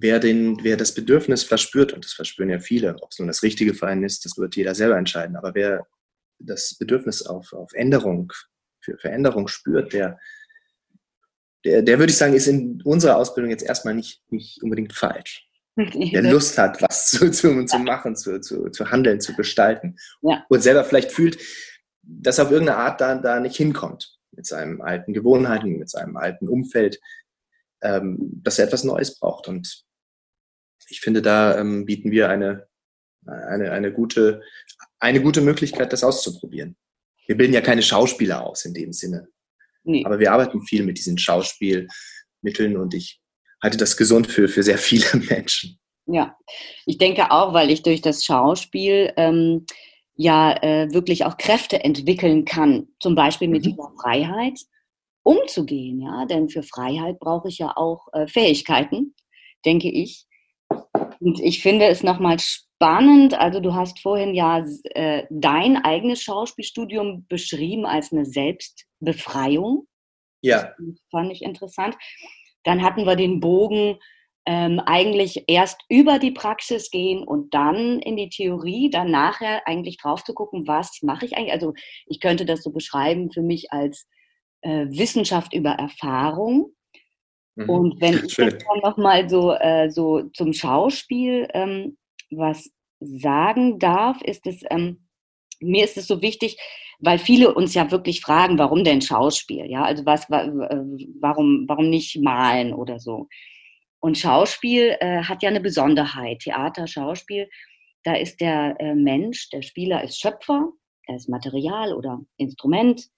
wer, 0.00 0.18
den, 0.18 0.58
wer 0.62 0.76
das 0.76 0.94
Bedürfnis 0.94 1.42
verspürt, 1.42 1.92
und 1.92 2.04
das 2.04 2.12
verspüren 2.12 2.50
ja 2.50 2.60
viele, 2.60 2.96
ob 3.02 3.10
es 3.10 3.18
nun 3.18 3.28
das 3.28 3.42
Richtige 3.42 3.74
für 3.74 3.86
einen 3.86 4.04
ist, 4.04 4.24
das 4.24 4.36
wird 4.36 4.56
jeder 4.56 4.74
selber 4.74 4.96
entscheiden, 4.96 5.36
aber 5.36 5.54
wer 5.54 5.86
das 6.38 6.76
Bedürfnis 6.78 7.22
auf, 7.26 7.52
auf 7.52 7.72
Änderung, 7.72 8.32
für 8.80 8.96
Veränderung 8.98 9.48
spürt, 9.48 9.92
der, 9.92 10.18
der, 11.64 11.82
der 11.82 11.98
würde 11.98 12.10
ich 12.10 12.18
sagen, 12.18 12.34
ist 12.34 12.46
in 12.46 12.80
unserer 12.82 13.16
Ausbildung 13.16 13.50
jetzt 13.50 13.64
erstmal 13.64 13.94
nicht, 13.94 14.22
nicht 14.30 14.62
unbedingt 14.62 14.92
falsch. 14.92 15.44
Der 15.76 16.22
Lust 16.22 16.58
hat, 16.58 16.82
was 16.82 17.10
zu, 17.10 17.30
zu, 17.30 17.64
zu 17.64 17.78
machen, 17.78 18.16
zu, 18.16 18.40
zu, 18.40 18.68
zu 18.70 18.90
handeln, 18.90 19.20
zu 19.20 19.34
gestalten. 19.34 19.96
Ja. 20.22 20.44
Und 20.48 20.60
selber 20.60 20.84
vielleicht 20.84 21.12
fühlt, 21.12 21.38
dass 22.02 22.38
er 22.38 22.46
auf 22.46 22.50
irgendeine 22.50 22.78
Art 22.78 23.00
da, 23.00 23.14
da 23.14 23.38
nicht 23.38 23.56
hinkommt. 23.56 24.18
Mit 24.32 24.46
seinen 24.46 24.80
alten 24.80 25.12
Gewohnheiten, 25.12 25.78
mit 25.78 25.88
seinem 25.88 26.16
alten 26.16 26.48
Umfeld, 26.48 27.00
ähm, 27.80 28.16
dass 28.42 28.58
er 28.58 28.66
etwas 28.66 28.82
Neues 28.82 29.18
braucht. 29.18 29.46
Und 29.46 29.84
ich 30.88 31.00
finde, 31.00 31.22
da 31.22 31.58
ähm, 31.58 31.84
bieten 31.84 32.10
wir 32.10 32.28
eine, 32.28 32.66
eine, 33.26 33.72
eine, 33.72 33.92
gute, 33.92 34.42
eine 34.98 35.20
gute 35.20 35.40
Möglichkeit, 35.40 35.92
das 35.92 36.04
auszuprobieren. 36.04 36.76
Wir 37.26 37.36
bilden 37.36 37.52
ja 37.52 37.60
keine 37.60 37.82
Schauspieler 37.82 38.44
aus 38.44 38.64
in 38.64 38.74
dem 38.74 38.92
Sinne. 38.92 39.28
Nee. 39.84 40.04
Aber 40.04 40.18
wir 40.18 40.32
arbeiten 40.32 40.62
viel 40.62 40.82
mit 40.82 40.98
diesem 40.98 41.18
Schauspiel 41.18 41.88
vermitteln 42.40 42.76
und 42.76 42.94
ich 42.94 43.20
halte 43.62 43.76
das 43.76 43.96
gesund 43.96 44.26
für, 44.26 44.48
für 44.48 44.62
sehr 44.62 44.78
viele 44.78 45.06
Menschen. 45.30 45.78
Ja, 46.06 46.36
ich 46.86 46.96
denke 46.96 47.30
auch, 47.30 47.52
weil 47.52 47.70
ich 47.70 47.82
durch 47.82 48.00
das 48.00 48.24
Schauspiel 48.24 49.12
ähm, 49.16 49.66
ja 50.14 50.52
äh, 50.62 50.92
wirklich 50.92 51.26
auch 51.26 51.36
Kräfte 51.36 51.84
entwickeln 51.84 52.44
kann, 52.44 52.88
zum 52.98 53.14
Beispiel 53.14 53.48
mit 53.48 53.64
mhm. 53.64 53.70
dieser 53.70 53.92
Freiheit 54.00 54.58
umzugehen, 55.22 56.00
ja, 56.00 56.24
denn 56.24 56.48
für 56.48 56.62
Freiheit 56.62 57.18
brauche 57.18 57.48
ich 57.48 57.58
ja 57.58 57.76
auch 57.76 58.08
äh, 58.14 58.26
Fähigkeiten, 58.26 59.14
denke 59.66 59.90
ich. 59.90 60.27
Und 61.20 61.40
ich 61.40 61.62
finde 61.62 61.86
es 61.86 62.02
nochmal 62.02 62.38
spannend, 62.38 63.34
also 63.34 63.60
du 63.60 63.74
hast 63.74 64.00
vorhin 64.00 64.34
ja 64.34 64.64
äh, 64.94 65.24
dein 65.30 65.76
eigenes 65.84 66.22
Schauspielstudium 66.22 67.26
beschrieben 67.28 67.86
als 67.86 68.12
eine 68.12 68.24
Selbstbefreiung. 68.24 69.86
Ja. 70.42 70.72
Das 70.78 71.00
fand 71.10 71.32
ich 71.32 71.42
interessant. 71.42 71.96
Dann 72.64 72.82
hatten 72.82 73.04
wir 73.04 73.16
den 73.16 73.40
Bogen 73.40 73.98
ähm, 74.46 74.80
eigentlich 74.80 75.44
erst 75.46 75.82
über 75.88 76.18
die 76.18 76.30
Praxis 76.30 76.90
gehen 76.90 77.22
und 77.22 77.52
dann 77.52 77.98
in 78.00 78.16
die 78.16 78.30
Theorie, 78.30 78.88
dann 78.88 79.10
nachher 79.10 79.66
eigentlich 79.66 79.98
drauf 79.98 80.24
zu 80.24 80.32
gucken, 80.32 80.66
was 80.66 81.02
mache 81.02 81.26
ich 81.26 81.36
eigentlich. 81.36 81.52
Also 81.52 81.74
ich 82.06 82.18
könnte 82.18 82.46
das 82.46 82.62
so 82.62 82.70
beschreiben 82.70 83.30
für 83.30 83.42
mich 83.42 83.72
als 83.72 84.08
äh, 84.62 84.86
Wissenschaft 84.88 85.52
über 85.52 85.72
Erfahrung. 85.72 86.72
Mhm. 87.58 87.70
Und 87.70 88.00
wenn 88.00 88.24
ich 88.24 88.34
Schön. 88.34 88.50
jetzt 88.50 88.64
dann 88.68 88.80
nochmal 88.80 89.28
so, 89.28 89.52
äh, 89.52 89.90
so 89.90 90.22
zum 90.32 90.52
Schauspiel 90.52 91.48
ähm, 91.52 91.96
was 92.30 92.70
sagen 93.00 93.78
darf, 93.78 94.22
ist 94.22 94.46
es, 94.46 94.62
ähm, 94.70 95.08
mir 95.60 95.84
ist 95.84 95.96
es 95.96 96.06
so 96.06 96.22
wichtig, 96.22 96.56
weil 97.00 97.18
viele 97.18 97.52
uns 97.54 97.74
ja 97.74 97.90
wirklich 97.90 98.20
fragen, 98.20 98.58
warum 98.58 98.84
denn 98.84 99.00
Schauspiel? 99.00 99.66
Ja, 99.66 99.82
also 99.82 100.06
was, 100.06 100.28
warum, 100.30 101.66
warum 101.68 101.90
nicht 101.90 102.20
malen 102.20 102.72
oder 102.72 103.00
so? 103.00 103.28
Und 104.00 104.18
Schauspiel 104.18 104.96
äh, 105.00 105.22
hat 105.22 105.42
ja 105.42 105.48
eine 105.48 105.60
Besonderheit. 105.60 106.40
Theater, 106.40 106.86
Schauspiel, 106.86 107.48
da 108.04 108.14
ist 108.14 108.40
der 108.40 108.76
äh, 108.78 108.94
Mensch, 108.94 109.50
der 109.50 109.62
Spieler 109.62 110.04
ist 110.04 110.20
Schöpfer, 110.20 110.70
er 111.06 111.16
ist 111.16 111.28
Material 111.28 111.92
oder 111.92 112.20
Instrument, 112.36 113.08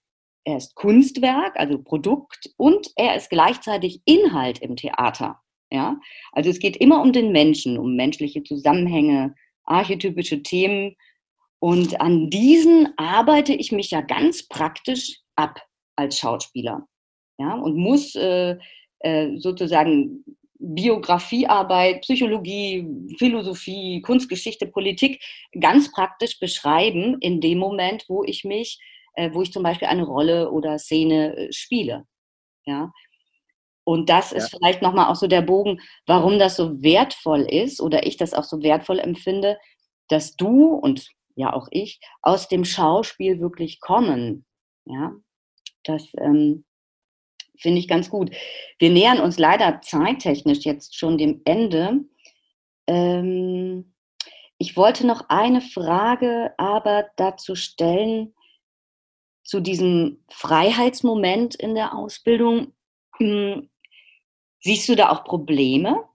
er 0.43 0.57
ist 0.57 0.75
Kunstwerk, 0.75 1.57
also 1.59 1.81
Produkt 1.81 2.51
und 2.57 2.87
er 2.95 3.15
ist 3.15 3.29
gleichzeitig 3.29 4.01
Inhalt 4.05 4.59
im 4.59 4.75
Theater. 4.75 5.39
Ja, 5.69 5.99
also 6.33 6.49
es 6.49 6.59
geht 6.59 6.75
immer 6.77 7.01
um 7.01 7.13
den 7.13 7.31
Menschen, 7.31 7.77
um 7.77 7.95
menschliche 7.95 8.43
Zusammenhänge, 8.43 9.35
archetypische 9.63 10.43
Themen. 10.43 10.95
Und 11.59 12.01
an 12.01 12.29
diesen 12.29 12.89
arbeite 12.97 13.53
ich 13.53 13.71
mich 13.71 13.91
ja 13.91 14.01
ganz 14.01 14.47
praktisch 14.47 15.19
ab 15.35 15.61
als 15.95 16.17
Schauspieler. 16.17 16.87
Ja, 17.37 17.53
und 17.55 17.77
muss 17.77 18.15
äh, 18.15 18.57
äh, 18.99 19.37
sozusagen 19.37 20.25
Biografiearbeit, 20.59 22.01
Psychologie, 22.01 22.85
Philosophie, 23.17 24.01
Kunstgeschichte, 24.01 24.67
Politik 24.67 25.23
ganz 25.59 25.91
praktisch 25.91 26.39
beschreiben 26.39 27.17
in 27.19 27.41
dem 27.41 27.57
Moment, 27.57 28.05
wo 28.07 28.23
ich 28.23 28.43
mich 28.43 28.79
wo 29.33 29.41
ich 29.41 29.51
zum 29.51 29.63
Beispiel 29.63 29.87
eine 29.87 30.03
Rolle 30.03 30.51
oder 30.51 30.79
Szene 30.79 31.35
äh, 31.35 31.53
spiele. 31.53 32.05
Ja. 32.65 32.91
Und 33.83 34.09
das 34.09 34.31
ist 34.31 34.51
ja. 34.51 34.57
vielleicht 34.57 34.81
nochmal 34.81 35.11
auch 35.11 35.15
so 35.15 35.27
der 35.27 35.41
Bogen, 35.41 35.81
warum 36.05 36.39
das 36.39 36.55
so 36.55 36.81
wertvoll 36.83 37.41
ist 37.41 37.81
oder 37.81 38.05
ich 38.05 38.17
das 38.17 38.33
auch 38.33 38.43
so 38.43 38.61
wertvoll 38.61 38.99
empfinde, 38.99 39.57
dass 40.07 40.35
du 40.35 40.73
und 40.73 41.09
ja 41.35 41.53
auch 41.53 41.67
ich 41.71 41.99
aus 42.21 42.47
dem 42.47 42.65
Schauspiel 42.65 43.39
wirklich 43.39 43.79
kommen. 43.79 44.45
Ja, 44.85 45.13
das 45.83 46.07
ähm, 46.19 46.65
finde 47.57 47.79
ich 47.79 47.87
ganz 47.87 48.09
gut. 48.09 48.31
Wir 48.79 48.89
nähern 48.89 49.19
uns 49.19 49.39
leider 49.39 49.81
zeittechnisch 49.81 50.59
jetzt 50.59 50.95
schon 50.95 51.17
dem 51.17 51.41
Ende. 51.45 52.01
Ähm, 52.87 53.93
ich 54.57 54.77
wollte 54.77 55.07
noch 55.07 55.29
eine 55.29 55.61
Frage 55.61 56.53
aber 56.57 57.09
dazu 57.15 57.55
stellen, 57.55 58.35
zu 59.43 59.59
diesem 59.59 60.23
Freiheitsmoment 60.29 61.55
in 61.55 61.75
der 61.75 61.95
Ausbildung. 61.95 62.73
Hm, 63.17 63.69
siehst 64.59 64.87
du 64.89 64.95
da 64.95 65.09
auch 65.09 65.23
Probleme, 65.23 66.07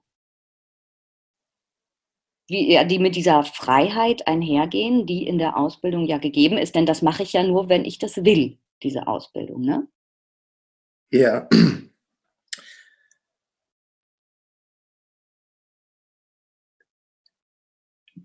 wie, 2.48 2.78
die 2.86 2.98
mit 2.98 3.16
dieser 3.16 3.44
Freiheit 3.44 4.26
einhergehen, 4.28 5.06
die 5.06 5.26
in 5.26 5.38
der 5.38 5.56
Ausbildung 5.56 6.06
ja 6.06 6.18
gegeben 6.18 6.58
ist? 6.58 6.74
Denn 6.74 6.86
das 6.86 7.02
mache 7.02 7.24
ich 7.24 7.32
ja 7.32 7.42
nur, 7.42 7.68
wenn 7.68 7.84
ich 7.84 7.98
das 7.98 8.24
will, 8.24 8.58
diese 8.82 9.06
Ausbildung, 9.08 9.62
ne? 9.62 9.88
Ja. 11.10 11.48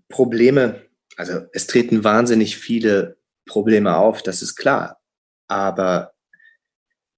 Probleme, 0.08 0.88
also 1.16 1.40
es 1.52 1.66
treten 1.66 2.04
wahnsinnig 2.04 2.56
viele 2.56 3.21
Probleme 3.52 3.96
auf, 3.96 4.22
das 4.22 4.40
ist 4.40 4.56
klar. 4.56 4.98
Aber 5.46 6.14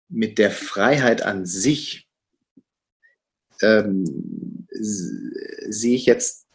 mit 0.09 0.39
der 0.39 0.51
Freiheit 0.51 1.23
an 1.23 1.47
sich 1.47 2.09
ähm, 3.63 4.67
sehe 4.71 5.95
ich 5.95 6.07
jetzt 6.07 6.49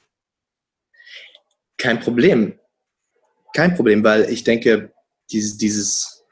kein 1.77 2.01
Problem. 2.01 2.59
Kein 3.55 3.73
Problem, 3.73 4.03
weil 4.03 4.29
ich 4.29 4.43
denke, 4.43 4.93
dieses, 5.31 5.57
dieses, 5.57 6.25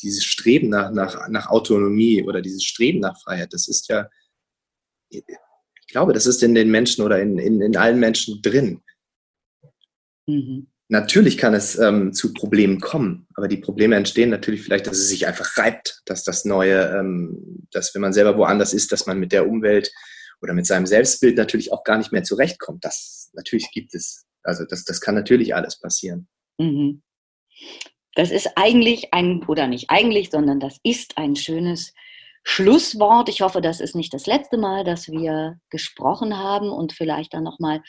dieses 0.00 0.24
Streben 0.24 0.68
nach, 0.68 0.92
nach, 0.92 1.28
nach 1.28 1.48
Autonomie 1.48 2.22
oder 2.22 2.40
dieses 2.40 2.62
Streben 2.62 3.00
nach 3.00 3.20
Freiheit, 3.20 3.52
das 3.52 3.66
ist 3.66 3.88
ja, 3.88 4.08
ich 5.10 5.24
glaube, 5.88 6.12
das 6.12 6.26
ist 6.26 6.44
in 6.44 6.54
den 6.54 6.70
Menschen 6.70 7.04
oder 7.04 7.20
in, 7.20 7.38
in, 7.38 7.60
in 7.60 7.76
allen 7.76 7.98
Menschen 7.98 8.40
drin. 8.40 8.82
Mhm. 10.26 10.68
Natürlich 10.88 11.36
kann 11.36 11.52
es 11.52 11.76
ähm, 11.78 12.12
zu 12.12 12.32
Problemen 12.32 12.80
kommen, 12.80 13.26
aber 13.34 13.48
die 13.48 13.56
Probleme 13.56 13.96
entstehen 13.96 14.30
natürlich 14.30 14.62
vielleicht, 14.62 14.86
dass 14.86 14.98
es 14.98 15.08
sich 15.08 15.26
einfach 15.26 15.56
reibt, 15.56 16.02
dass 16.06 16.22
das 16.22 16.44
Neue, 16.44 16.96
ähm, 16.96 17.66
dass 17.72 17.92
wenn 17.94 18.02
man 18.02 18.12
selber 18.12 18.38
woanders 18.38 18.72
ist, 18.72 18.92
dass 18.92 19.06
man 19.06 19.18
mit 19.18 19.32
der 19.32 19.48
Umwelt 19.48 19.90
oder 20.40 20.54
mit 20.54 20.66
seinem 20.66 20.86
Selbstbild 20.86 21.36
natürlich 21.36 21.72
auch 21.72 21.82
gar 21.82 21.98
nicht 21.98 22.12
mehr 22.12 22.22
zurechtkommt. 22.22 22.84
Das 22.84 23.30
natürlich 23.34 23.70
gibt 23.72 23.94
es. 23.94 24.26
Also 24.44 24.64
das, 24.64 24.84
das 24.84 25.00
kann 25.00 25.16
natürlich 25.16 25.56
alles 25.56 25.78
passieren. 25.80 26.28
Mhm. 26.58 27.02
Das 28.14 28.30
ist 28.30 28.50
eigentlich 28.56 29.12
ein, 29.12 29.44
oder 29.46 29.66
nicht 29.66 29.90
eigentlich, 29.90 30.30
sondern 30.30 30.60
das 30.60 30.78
ist 30.84 31.18
ein 31.18 31.36
schönes 31.36 31.92
Schlusswort. 32.44 33.28
Ich 33.28 33.42
hoffe, 33.42 33.60
das 33.60 33.80
ist 33.80 33.96
nicht 33.96 34.14
das 34.14 34.26
letzte 34.26 34.56
Mal, 34.56 34.84
dass 34.84 35.08
wir 35.08 35.58
gesprochen 35.68 36.38
haben 36.38 36.70
und 36.70 36.92
vielleicht 36.92 37.34
dann 37.34 37.42
nochmal 37.42 37.82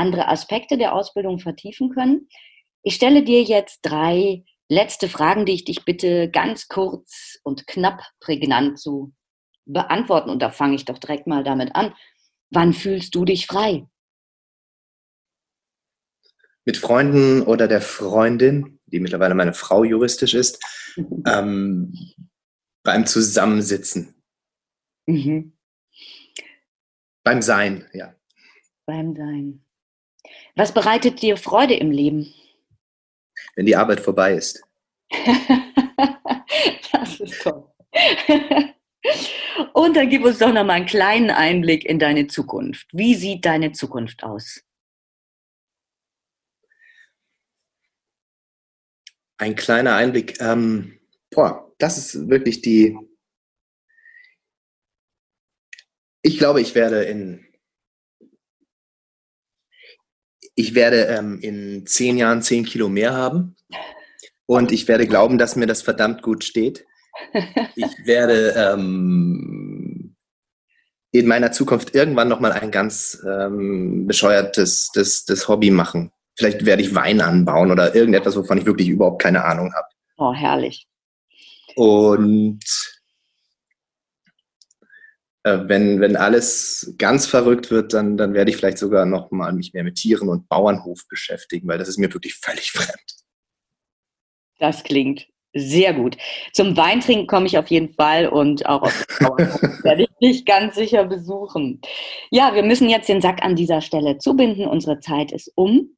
andere 0.00 0.28
Aspekte 0.28 0.76
der 0.78 0.94
Ausbildung 0.94 1.38
vertiefen 1.38 1.90
können. 1.90 2.28
Ich 2.82 2.94
stelle 2.94 3.22
dir 3.22 3.42
jetzt 3.42 3.80
drei 3.82 4.44
letzte 4.68 5.08
Fragen, 5.08 5.44
die 5.44 5.52
ich 5.52 5.64
dich 5.64 5.84
bitte 5.84 6.30
ganz 6.30 6.68
kurz 6.68 7.38
und 7.42 7.66
knapp 7.66 8.00
prägnant 8.20 8.78
zu 8.78 9.12
beantworten. 9.66 10.30
Und 10.30 10.40
da 10.40 10.50
fange 10.50 10.76
ich 10.76 10.84
doch 10.84 10.98
direkt 10.98 11.26
mal 11.26 11.44
damit 11.44 11.74
an. 11.74 11.94
Wann 12.50 12.72
fühlst 12.72 13.14
du 13.14 13.24
dich 13.24 13.46
frei? 13.46 13.86
Mit 16.64 16.76
Freunden 16.76 17.42
oder 17.42 17.68
der 17.68 17.80
Freundin, 17.80 18.80
die 18.86 19.00
mittlerweile 19.00 19.34
meine 19.34 19.54
Frau 19.54 19.84
juristisch 19.84 20.34
ist, 20.34 20.62
ähm, 21.26 21.94
beim 22.82 23.06
Zusammensitzen. 23.06 24.14
Mhm. 25.06 25.56
Beim 27.24 27.42
Sein, 27.42 27.88
ja. 27.92 28.14
Beim 28.86 29.14
Sein. 29.14 29.64
Was 30.56 30.72
bereitet 30.72 31.22
dir 31.22 31.36
Freude 31.36 31.74
im 31.74 31.90
Leben? 31.90 32.32
Wenn 33.54 33.66
die 33.66 33.76
Arbeit 33.76 34.00
vorbei 34.00 34.34
ist. 34.34 34.62
das 36.92 37.20
ist 37.20 37.42
toll. 37.42 37.70
Und 39.72 39.96
dann 39.96 40.08
gib 40.08 40.24
uns 40.24 40.38
doch 40.38 40.52
noch 40.52 40.64
mal 40.64 40.74
einen 40.74 40.86
kleinen 40.86 41.30
Einblick 41.30 41.84
in 41.84 41.98
deine 41.98 42.26
Zukunft. 42.26 42.88
Wie 42.92 43.14
sieht 43.14 43.44
deine 43.44 43.72
Zukunft 43.72 44.22
aus? 44.22 44.62
Ein 49.38 49.54
kleiner 49.54 49.94
Einblick. 49.94 50.40
Ähm, 50.40 51.00
boah, 51.30 51.72
das 51.78 51.96
ist 51.96 52.28
wirklich 52.28 52.60
die. 52.60 52.96
Ich 56.22 56.36
glaube, 56.36 56.60
ich 56.60 56.74
werde 56.74 57.04
in 57.04 57.49
ich 60.60 60.74
werde 60.74 61.06
ähm, 61.06 61.38
in 61.40 61.86
zehn 61.86 62.18
Jahren 62.18 62.42
zehn 62.42 62.64
Kilo 62.64 62.88
mehr 62.88 63.14
haben 63.14 63.56
und 64.46 64.72
ich 64.72 64.88
werde 64.88 65.06
glauben, 65.06 65.38
dass 65.38 65.56
mir 65.56 65.66
das 65.66 65.82
verdammt 65.82 66.22
gut 66.22 66.44
steht. 66.44 66.84
Ich 67.76 68.06
werde 68.06 68.54
ähm, 68.56 70.16
in 71.12 71.26
meiner 71.26 71.52
Zukunft 71.52 71.94
irgendwann 71.94 72.28
nochmal 72.28 72.52
ein 72.52 72.70
ganz 72.70 73.20
ähm, 73.26 74.06
bescheuertes 74.06 74.90
das, 74.94 75.24
das 75.24 75.48
Hobby 75.48 75.70
machen. 75.70 76.12
Vielleicht 76.36 76.64
werde 76.64 76.82
ich 76.82 76.94
Wein 76.94 77.20
anbauen 77.20 77.70
oder 77.70 77.94
irgendetwas, 77.94 78.36
wovon 78.36 78.58
ich 78.58 78.66
wirklich 78.66 78.88
überhaupt 78.88 79.22
keine 79.22 79.44
Ahnung 79.44 79.72
habe. 79.74 79.88
Oh, 80.16 80.32
herrlich. 80.32 80.86
Und 81.74 82.60
wenn, 85.42 86.00
wenn 86.00 86.16
alles 86.16 86.94
ganz 86.98 87.26
verrückt 87.26 87.70
wird, 87.70 87.94
dann, 87.94 88.16
dann 88.16 88.34
werde 88.34 88.50
ich 88.50 88.56
vielleicht 88.56 88.78
sogar 88.78 89.06
noch 89.06 89.30
mal 89.30 89.52
mich 89.52 89.72
mehr 89.72 89.84
mit 89.84 89.96
Tieren 89.96 90.28
und 90.28 90.48
Bauernhof 90.48 91.08
beschäftigen, 91.08 91.66
weil 91.68 91.78
das 91.78 91.88
ist 91.88 91.98
mir 91.98 92.12
wirklich 92.12 92.34
völlig 92.34 92.72
fremd. 92.72 93.16
Das 94.58 94.82
klingt 94.84 95.26
sehr 95.52 95.94
gut. 95.94 96.16
Zum 96.52 96.76
Weintrinken 96.76 97.26
komme 97.26 97.46
ich 97.46 97.58
auf 97.58 97.68
jeden 97.68 97.88
Fall 97.88 98.28
und 98.28 98.66
auch 98.66 98.82
auf 98.82 99.06
den 99.06 99.26
Bauernhof 99.26 99.62
werde 99.84 100.02
ich 100.02 100.10
dich 100.22 100.44
ganz 100.44 100.74
sicher 100.76 101.04
besuchen. 101.04 101.80
Ja, 102.30 102.54
wir 102.54 102.62
müssen 102.62 102.88
jetzt 102.88 103.08
den 103.08 103.20
Sack 103.20 103.42
an 103.42 103.56
dieser 103.56 103.80
Stelle 103.80 104.18
zubinden. 104.18 104.66
Unsere 104.66 105.00
Zeit 105.00 105.32
ist 105.32 105.50
um. 105.56 105.96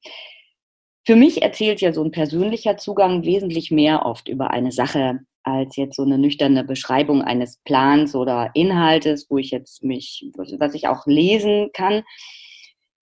Für 1.05 1.16
mich 1.16 1.42
erzählt 1.42 1.81
ja 1.81 1.92
so 1.92 2.02
ein 2.05 2.12
persönlicher 2.12 2.76
Zugang 2.76 3.24
wesentlich 3.24 3.72
mehr 3.72 4.07
oft 4.07 4.28
über 4.28 4.52
eine 4.52 4.70
Sache 4.70 5.18
als 5.44 5.76
jetzt 5.76 5.96
so 5.96 6.02
eine 6.02 6.18
nüchterne 6.18 6.64
Beschreibung 6.64 7.22
eines 7.22 7.59
Plans 7.59 8.14
oder 8.14 8.50
Inhaltes, 8.55 9.26
wo 9.28 9.38
ich 9.38 9.50
jetzt 9.50 9.83
mich, 9.83 10.31
was 10.37 10.74
ich 10.74 10.88
auch 10.88 11.07
lesen 11.07 11.70
kann. 11.72 12.02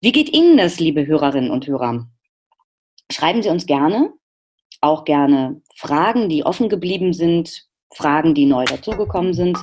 Wie 0.01 0.11
geht 0.11 0.33
Ihnen 0.33 0.57
das, 0.57 0.79
liebe 0.79 1.07
Hörerinnen 1.07 1.51
und 1.51 1.67
Hörer? 1.67 2.07
Schreiben 3.11 3.41
Sie 3.41 3.49
uns 3.49 3.65
gerne, 3.65 4.13
auch 4.81 5.05
gerne 5.05 5.61
Fragen, 5.75 6.29
die 6.29 6.45
offen 6.45 6.69
geblieben 6.69 7.13
sind, 7.13 7.67
Fragen, 7.93 8.33
die 8.33 8.45
neu 8.45 8.65
dazugekommen 8.65 9.33
sind. 9.33 9.57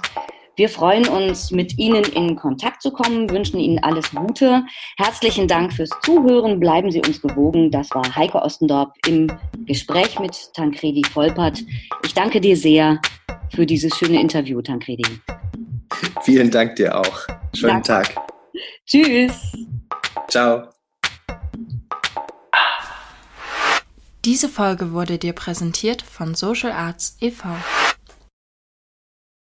Wir 0.57 0.69
freuen 0.69 1.09
uns, 1.09 1.51
mit 1.51 1.79
Ihnen 1.79 2.05
in 2.05 2.37
Kontakt 2.37 2.83
zu 2.83 2.91
kommen, 2.91 3.31
wünschen 3.31 3.59
Ihnen 3.59 3.79
alles 3.79 4.11
Gute. 4.11 4.65
Herzlichen 4.99 5.49
Dank 5.49 5.73
fürs 5.73 5.91
Zuhören. 6.03 6.61
Bleiben 6.61 6.91
Sie 6.91 7.01
uns 7.01 7.23
gewogen. 7.23 7.71
Das 7.71 7.91
war 7.93 8.15
Heike 8.15 8.43
Ostendorp 8.43 8.93
im 9.07 9.29
Gespräch 9.65 10.19
mit 10.19 10.53
Tancredi 10.55 11.03
Volpert. 11.15 11.63
Ich 12.05 12.13
danke 12.13 12.41
dir 12.41 12.57
sehr 12.57 13.01
für 13.55 13.65
dieses 13.65 13.97
schöne 13.97 14.21
Interview, 14.21 14.61
Tancredi. 14.61 15.05
Vielen 16.23 16.51
Dank 16.51 16.77
dir 16.77 16.99
auch. 16.99 17.27
Schönen 17.55 17.83
Danke. 17.83 18.13
Tag. 18.13 18.17
Tschüss. 18.87 19.53
Ciao. 20.29 20.69
Diese 24.25 24.49
Folge 24.49 24.93
wurde 24.93 25.19
dir 25.19 25.33
präsentiert 25.33 26.03
von 26.03 26.35
Social 26.35 26.73
Arts 26.73 27.17
e.V. 27.21 27.49